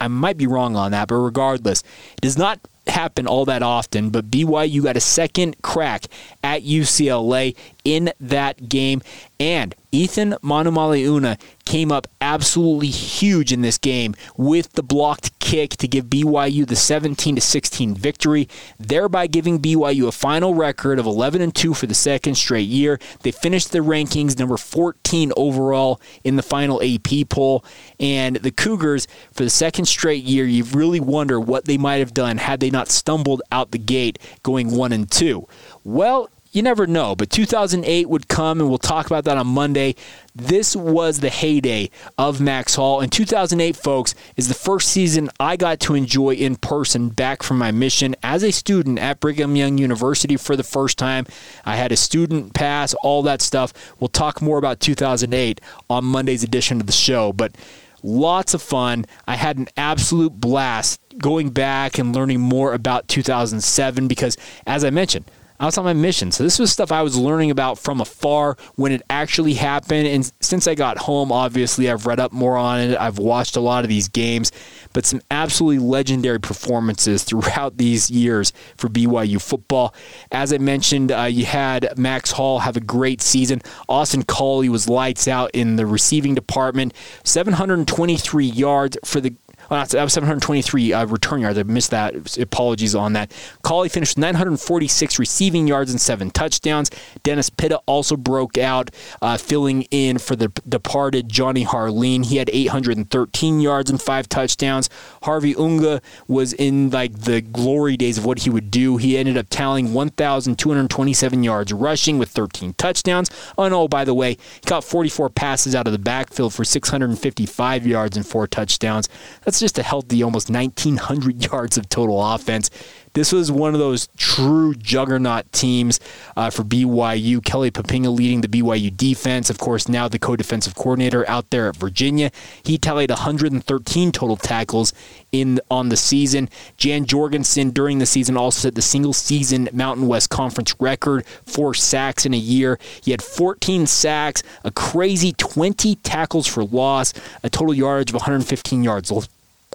I 0.00 0.08
might 0.08 0.36
be 0.36 0.48
wrong 0.48 0.74
on 0.74 0.90
that, 0.90 1.06
but 1.06 1.14
regardless, 1.14 1.84
it 2.14 2.20
does 2.20 2.36
not 2.36 2.58
happen 2.86 3.26
all 3.26 3.44
that 3.46 3.62
often, 3.62 4.10
but 4.10 4.30
BYU 4.30 4.82
got 4.82 4.96
a 4.96 5.00
second 5.00 5.60
crack 5.62 6.04
at 6.42 6.62
UCLA 6.62 7.56
in 7.84 8.12
that 8.20 8.68
game. 8.68 9.02
And 9.44 9.74
Eathyn 9.92 10.38
Manumaleuna 10.40 11.38
came 11.66 11.92
up 11.92 12.06
absolutely 12.18 12.86
huge 12.86 13.52
in 13.52 13.60
this 13.60 13.76
game 13.76 14.14
with 14.38 14.72
the 14.72 14.82
blocked 14.82 15.38
kick 15.38 15.72
to 15.72 15.86
give 15.86 16.06
BYU 16.06 16.66
the 16.66 16.74
17 16.74 17.38
16 17.38 17.94
victory, 17.94 18.48
thereby 18.78 19.26
giving 19.26 19.58
BYU 19.58 20.08
a 20.08 20.12
final 20.12 20.54
record 20.54 20.98
of 20.98 21.04
11 21.04 21.42
and 21.42 21.54
2 21.54 21.74
for 21.74 21.86
the 21.86 21.92
second 21.92 22.36
straight 22.36 22.68
year. 22.68 22.98
They 23.20 23.32
finished 23.32 23.70
the 23.70 23.80
rankings 23.80 24.38
number 24.38 24.56
14 24.56 25.30
overall 25.36 26.00
in 26.24 26.36
the 26.36 26.42
final 26.42 26.82
AP 26.82 27.28
poll, 27.28 27.66
and 28.00 28.36
the 28.36 28.50
Cougars 28.50 29.06
for 29.30 29.44
the 29.44 29.50
second 29.50 29.84
straight 29.84 30.24
year, 30.24 30.46
you 30.46 30.64
really 30.64 31.00
wonder 31.00 31.38
what 31.38 31.66
they 31.66 31.76
might 31.76 31.96
have 31.96 32.14
done 32.14 32.38
had 32.38 32.60
they 32.60 32.70
not 32.70 32.88
stumbled 32.88 33.42
out 33.52 33.72
the 33.72 33.78
gate 33.78 34.18
going 34.42 34.74
1 34.74 34.90
and 34.90 35.10
2. 35.10 35.46
Well, 35.84 36.30
you 36.54 36.62
never 36.62 36.86
know. 36.86 37.14
But 37.16 37.30
2008 37.30 38.08
would 38.08 38.28
come, 38.28 38.60
and 38.60 38.68
we'll 38.68 38.78
talk 38.78 39.06
about 39.06 39.24
that 39.24 39.36
on 39.36 39.48
Monday. 39.48 39.96
This 40.34 40.76
was 40.76 41.20
the 41.20 41.28
heyday 41.28 41.90
of 42.16 42.40
Max 42.40 42.76
Hall. 42.76 43.00
And 43.00 43.10
2008, 43.10 43.76
folks, 43.76 44.14
is 44.36 44.48
the 44.48 44.54
first 44.54 44.88
season 44.88 45.28
I 45.40 45.56
got 45.56 45.80
to 45.80 45.94
enjoy 45.94 46.34
in 46.34 46.56
person 46.56 47.08
back 47.08 47.42
from 47.42 47.58
my 47.58 47.72
mission 47.72 48.14
as 48.22 48.44
a 48.44 48.52
student 48.52 49.00
at 49.00 49.20
Brigham 49.20 49.56
Young 49.56 49.78
University 49.78 50.36
for 50.36 50.54
the 50.54 50.62
first 50.62 50.96
time. 50.96 51.26
I 51.64 51.74
had 51.74 51.90
a 51.90 51.96
student 51.96 52.54
pass, 52.54 52.94
all 53.02 53.22
that 53.24 53.42
stuff. 53.42 53.72
We'll 53.98 54.08
talk 54.08 54.40
more 54.40 54.58
about 54.58 54.78
2008 54.78 55.60
on 55.90 56.04
Monday's 56.04 56.44
edition 56.44 56.80
of 56.80 56.86
the 56.86 56.92
show. 56.92 57.32
But 57.32 57.56
lots 58.04 58.54
of 58.54 58.62
fun. 58.62 59.06
I 59.26 59.34
had 59.34 59.58
an 59.58 59.66
absolute 59.76 60.40
blast 60.40 61.00
going 61.18 61.50
back 61.50 61.98
and 61.98 62.14
learning 62.14 62.40
more 62.40 62.74
about 62.74 63.08
2007 63.08 64.06
because, 64.06 64.36
as 64.66 64.84
I 64.84 64.90
mentioned, 64.90 65.24
I 65.60 65.66
was 65.66 65.78
on 65.78 65.84
my 65.84 65.92
mission. 65.92 66.32
So 66.32 66.42
this 66.42 66.58
was 66.58 66.72
stuff 66.72 66.90
I 66.90 67.02
was 67.02 67.16
learning 67.16 67.50
about 67.50 67.78
from 67.78 68.00
afar 68.00 68.56
when 68.74 68.90
it 68.90 69.02
actually 69.08 69.54
happened. 69.54 70.08
And 70.08 70.30
since 70.40 70.66
I 70.66 70.74
got 70.74 70.98
home, 70.98 71.30
obviously 71.30 71.88
I've 71.88 72.06
read 72.06 72.18
up 72.18 72.32
more 72.32 72.56
on 72.56 72.80
it. 72.80 72.98
I've 72.98 73.18
watched 73.18 73.54
a 73.54 73.60
lot 73.60 73.84
of 73.84 73.88
these 73.88 74.08
games, 74.08 74.50
but 74.92 75.06
some 75.06 75.20
absolutely 75.30 75.78
legendary 75.78 76.40
performances 76.40 77.22
throughout 77.22 77.76
these 77.78 78.10
years 78.10 78.52
for 78.76 78.88
BYU 78.88 79.40
football. 79.40 79.94
As 80.32 80.52
I 80.52 80.58
mentioned, 80.58 81.12
uh, 81.12 81.22
you 81.22 81.44
had 81.44 81.96
Max 81.96 82.32
Hall 82.32 82.58
have 82.58 82.76
a 82.76 82.80
great 82.80 83.22
season. 83.22 83.62
Austin 83.88 84.24
Collie 84.24 84.68
was 84.68 84.88
lights 84.88 85.28
out 85.28 85.50
in 85.54 85.76
the 85.76 85.86
receiving 85.86 86.34
department, 86.34 86.94
723 87.22 88.44
yards 88.44 88.98
for 89.04 89.20
the 89.20 89.34
well, 89.70 89.84
that 89.84 90.02
was 90.02 90.12
723 90.12 90.92
uh, 90.92 91.06
return 91.06 91.40
yards. 91.40 91.58
I 91.58 91.62
missed 91.62 91.90
that. 91.90 92.38
Apologies 92.38 92.94
on 92.94 93.14
that. 93.14 93.32
Collie 93.62 93.88
finished 93.88 94.18
946 94.18 95.18
receiving 95.18 95.66
yards 95.66 95.90
and 95.90 96.00
seven 96.00 96.30
touchdowns. 96.30 96.90
Dennis 97.22 97.50
Pitta 97.50 97.80
also 97.86 98.16
broke 98.16 98.58
out, 98.58 98.90
uh, 99.22 99.36
filling 99.36 99.82
in 99.90 100.18
for 100.18 100.36
the 100.36 100.48
departed 100.68 101.28
Jonny 101.28 101.64
Harline. 101.64 102.26
He 102.26 102.36
had 102.36 102.50
813 102.52 103.60
yards 103.60 103.90
and 103.90 104.00
five 104.00 104.28
touchdowns. 104.28 104.90
Harvey 105.22 105.54
Unga 105.56 106.00
was 106.28 106.52
in 106.52 106.90
like 106.90 107.20
the 107.20 107.40
glory 107.40 107.96
days 107.96 108.18
of 108.18 108.24
what 108.24 108.40
he 108.40 108.50
would 108.50 108.70
do. 108.70 108.96
He 108.96 109.16
ended 109.16 109.36
up 109.36 109.46
tallying 109.50 109.92
1,227 109.94 111.42
yards 111.42 111.72
rushing 111.72 112.18
with 112.18 112.30
13 112.30 112.74
touchdowns. 112.74 113.30
Oh, 113.56 113.68
no, 113.68 113.88
by 113.88 114.04
the 114.04 114.14
way, 114.14 114.32
he 114.32 114.60
caught 114.66 114.84
44 114.84 115.30
passes 115.30 115.74
out 115.74 115.86
of 115.86 115.92
the 115.92 115.98
backfield 115.98 116.52
for 116.54 116.64
655 116.64 117.86
yards 117.86 118.16
and 118.16 118.26
four 118.26 118.46
touchdowns. 118.46 119.08
That's 119.42 119.53
just 119.60 119.78
a 119.78 119.82
healthy 119.82 120.22
almost 120.22 120.50
1,900 120.50 121.44
yards 121.52 121.76
of 121.76 121.88
total 121.88 122.22
offense. 122.34 122.70
this 123.14 123.32
was 123.32 123.50
one 123.50 123.74
of 123.74 123.80
those 123.80 124.08
true 124.16 124.74
juggernaut 124.74 125.50
teams 125.52 126.00
uh, 126.36 126.50
for 126.50 126.64
BYU. 126.64 127.44
Kelly 127.44 127.70
Poppinga 127.70 128.14
leading 128.14 128.40
the 128.40 128.48
BYU 128.48 128.94
defense. 128.96 129.50
Of 129.50 129.58
course, 129.58 129.88
now 129.88 130.08
the 130.08 130.18
co-defensive 130.18 130.74
coordinator 130.74 131.28
out 131.28 131.50
there 131.50 131.68
at 131.68 131.76
Virginia. 131.76 132.30
He 132.64 132.76
tallied 132.76 133.10
113 133.10 134.12
total 134.12 134.36
tackles 134.36 134.92
in 135.30 135.60
on 135.70 135.88
the 135.90 135.96
season. 135.96 136.48
Jan 136.76 137.06
Jorgensen 137.06 137.70
during 137.70 137.98
the 137.98 138.06
season 138.06 138.36
also 138.36 138.60
set 138.60 138.74
the 138.74 138.82
single 138.82 139.12
season 139.12 139.68
Mountain 139.72 140.06
West 140.08 140.30
Conference 140.30 140.74
record 140.80 141.24
for 141.46 141.74
sacks 141.74 142.26
in 142.26 142.34
a 142.34 142.38
year. 142.38 142.78
He 143.02 143.10
had 143.10 143.22
14 143.22 143.86
sacks, 143.86 144.42
a 144.64 144.70
crazy 144.70 145.32
20 145.32 145.96
tackles 145.96 146.46
for 146.46 146.64
loss, 146.64 147.12
a 147.42 147.50
total 147.50 147.74
yardage 147.74 148.10
of 148.10 148.14
115 148.14 148.82
yards 148.82 149.10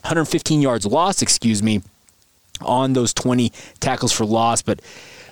115 0.03 0.62
yards 0.62 0.85
lost, 0.85 1.21
excuse 1.21 1.62
me, 1.63 1.81
on 2.62 2.93
those 2.93 3.13
20 3.13 3.51
tackles 3.79 4.12
for 4.12 4.25
loss, 4.25 4.62
but 4.62 4.81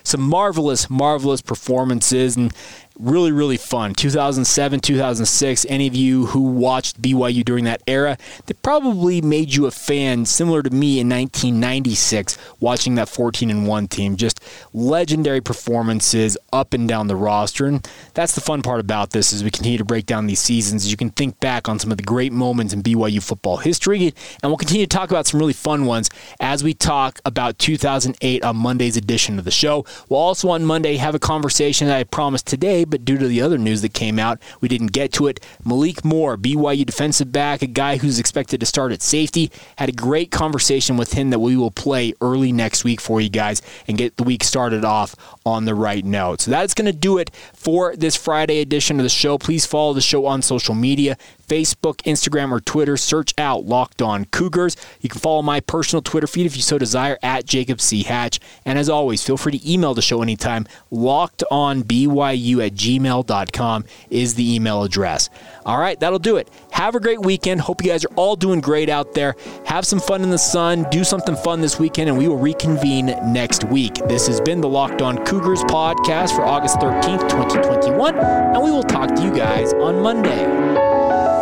some 0.02 0.22
marvelous, 0.22 0.88
marvelous 0.88 1.42
performances. 1.42 2.36
And 2.36 2.52
really, 2.98 3.32
really 3.32 3.56
fun. 3.56 3.94
2007, 3.94 4.80
2006, 4.80 5.66
any 5.68 5.86
of 5.86 5.94
you 5.94 6.26
who 6.26 6.40
watched 6.40 7.00
BYU 7.00 7.44
during 7.44 7.64
that 7.64 7.82
era, 7.86 8.18
that 8.46 8.62
probably 8.62 9.20
made 9.20 9.54
you 9.54 9.66
a 9.66 9.70
fan 9.70 10.24
similar 10.24 10.62
to 10.62 10.70
me 10.70 11.00
in 11.00 11.08
1996 11.08 12.38
watching 12.60 12.96
that 12.96 13.08
14 13.08 13.50
and 13.50 13.66
1 13.66 13.88
team. 13.88 14.16
Just 14.16 14.40
legendary 14.72 15.40
performances 15.40 16.36
up 16.52 16.74
and 16.74 16.88
down 16.88 17.06
the 17.06 17.16
roster. 17.16 17.66
And 17.66 17.88
that's 18.14 18.34
the 18.34 18.40
fun 18.40 18.62
part 18.62 18.80
about 18.80 19.10
this 19.10 19.32
as 19.32 19.44
we 19.44 19.50
continue 19.50 19.78
to 19.78 19.84
break 19.84 20.06
down 20.06 20.26
these 20.26 20.40
seasons. 20.40 20.90
You 20.90 20.96
can 20.96 21.10
think 21.10 21.38
back 21.40 21.68
on 21.68 21.78
some 21.78 21.90
of 21.90 21.96
the 21.96 22.02
great 22.02 22.32
moments 22.32 22.72
in 22.72 22.82
BYU 22.82 23.22
football 23.22 23.58
history, 23.58 24.14
and 24.42 24.50
we'll 24.50 24.56
continue 24.56 24.86
to 24.86 24.96
talk 24.96 25.10
about 25.10 25.26
some 25.26 25.38
really 25.38 25.52
fun 25.52 25.86
ones 25.86 26.10
as 26.40 26.64
we 26.64 26.74
talk 26.74 27.20
about 27.24 27.58
2008 27.58 28.44
on 28.44 28.56
Monday's 28.56 28.96
edition 28.96 29.38
of 29.38 29.44
the 29.44 29.50
show. 29.50 29.84
We'll 30.08 30.20
also 30.20 30.48
on 30.50 30.64
Monday 30.64 30.96
have 30.96 31.14
a 31.14 31.18
conversation 31.18 31.86
that 31.88 31.96
I 31.96 32.04
promised 32.04 32.46
today 32.46 32.84
but 32.88 33.04
due 33.04 33.18
to 33.18 33.26
the 33.26 33.40
other 33.42 33.58
news 33.58 33.82
that 33.82 33.94
came 33.94 34.18
out, 34.18 34.40
we 34.60 34.68
didn't 34.68 34.92
get 34.92 35.12
to 35.14 35.26
it. 35.26 35.44
Malik 35.64 36.04
Moore, 36.04 36.36
BYU 36.36 36.84
defensive 36.84 37.32
back, 37.32 37.62
a 37.62 37.66
guy 37.66 37.96
who's 37.96 38.18
expected 38.18 38.60
to 38.60 38.66
start 38.66 38.92
at 38.92 39.02
safety, 39.02 39.50
had 39.76 39.88
a 39.88 39.92
great 39.92 40.30
conversation 40.30 40.96
with 40.96 41.12
him 41.12 41.30
that 41.30 41.38
we 41.38 41.56
will 41.56 41.70
play 41.70 42.12
early 42.20 42.52
next 42.52 42.84
week 42.84 43.00
for 43.00 43.20
you 43.20 43.28
guys 43.28 43.62
and 43.86 43.98
get 43.98 44.16
the 44.16 44.24
week 44.24 44.44
started 44.44 44.84
off 44.84 45.14
on 45.44 45.64
the 45.64 45.74
right 45.74 46.04
note. 46.04 46.40
So 46.40 46.50
that's 46.50 46.74
going 46.74 46.86
to 46.86 46.98
do 46.98 47.18
it 47.18 47.30
for 47.54 47.96
this 47.96 48.16
Friday 48.16 48.60
edition 48.60 48.98
of 48.98 49.04
the 49.04 49.08
show. 49.08 49.38
Please 49.38 49.66
follow 49.66 49.92
the 49.92 50.00
show 50.00 50.26
on 50.26 50.42
social 50.42 50.74
media. 50.74 51.16
Facebook, 51.48 51.96
Instagram, 52.02 52.52
or 52.52 52.60
Twitter. 52.60 52.96
Search 52.96 53.34
out 53.38 53.64
Locked 53.64 54.02
On 54.02 54.26
Cougars. 54.26 54.76
You 55.00 55.08
can 55.08 55.20
follow 55.20 55.42
my 55.42 55.60
personal 55.60 56.02
Twitter 56.02 56.26
feed 56.26 56.46
if 56.46 56.56
you 56.56 56.62
so 56.62 56.78
desire 56.78 57.18
at 57.22 57.46
Jacob 57.46 57.80
C. 57.80 58.02
Hatch. 58.02 58.38
And 58.64 58.78
as 58.78 58.88
always, 58.88 59.22
feel 59.24 59.36
free 59.36 59.58
to 59.58 59.70
email 59.72 59.94
the 59.94 60.02
show 60.02 60.22
anytime. 60.22 60.66
LockedOnBYU 60.92 62.66
at 62.66 62.74
gmail.com 62.74 63.84
is 64.10 64.34
the 64.34 64.54
email 64.54 64.82
address. 64.84 65.30
All 65.64 65.78
right, 65.78 65.98
that'll 65.98 66.18
do 66.18 66.36
it. 66.36 66.48
Have 66.72 66.94
a 66.94 67.00
great 67.00 67.20
weekend. 67.20 67.60
Hope 67.62 67.82
you 67.82 67.90
guys 67.90 68.04
are 68.04 68.14
all 68.16 68.36
doing 68.36 68.60
great 68.60 68.88
out 68.88 69.14
there. 69.14 69.34
Have 69.66 69.86
some 69.86 70.00
fun 70.00 70.22
in 70.22 70.30
the 70.30 70.38
sun. 70.38 70.86
Do 70.90 71.04
something 71.04 71.36
fun 71.36 71.60
this 71.60 71.78
weekend, 71.78 72.08
and 72.08 72.18
we 72.18 72.28
will 72.28 72.38
reconvene 72.38 73.06
next 73.32 73.64
week. 73.64 73.94
This 74.06 74.26
has 74.26 74.40
been 74.40 74.60
the 74.60 74.68
Locked 74.68 75.02
On 75.02 75.24
Cougars 75.24 75.62
podcast 75.64 76.34
for 76.34 76.42
August 76.42 76.76
13th, 76.76 77.28
2021, 77.28 78.16
and 78.16 78.62
we 78.62 78.70
will 78.70 78.82
talk 78.82 79.14
to 79.14 79.22
you 79.22 79.34
guys 79.34 79.72
on 79.74 80.02
Monday. 80.02 81.37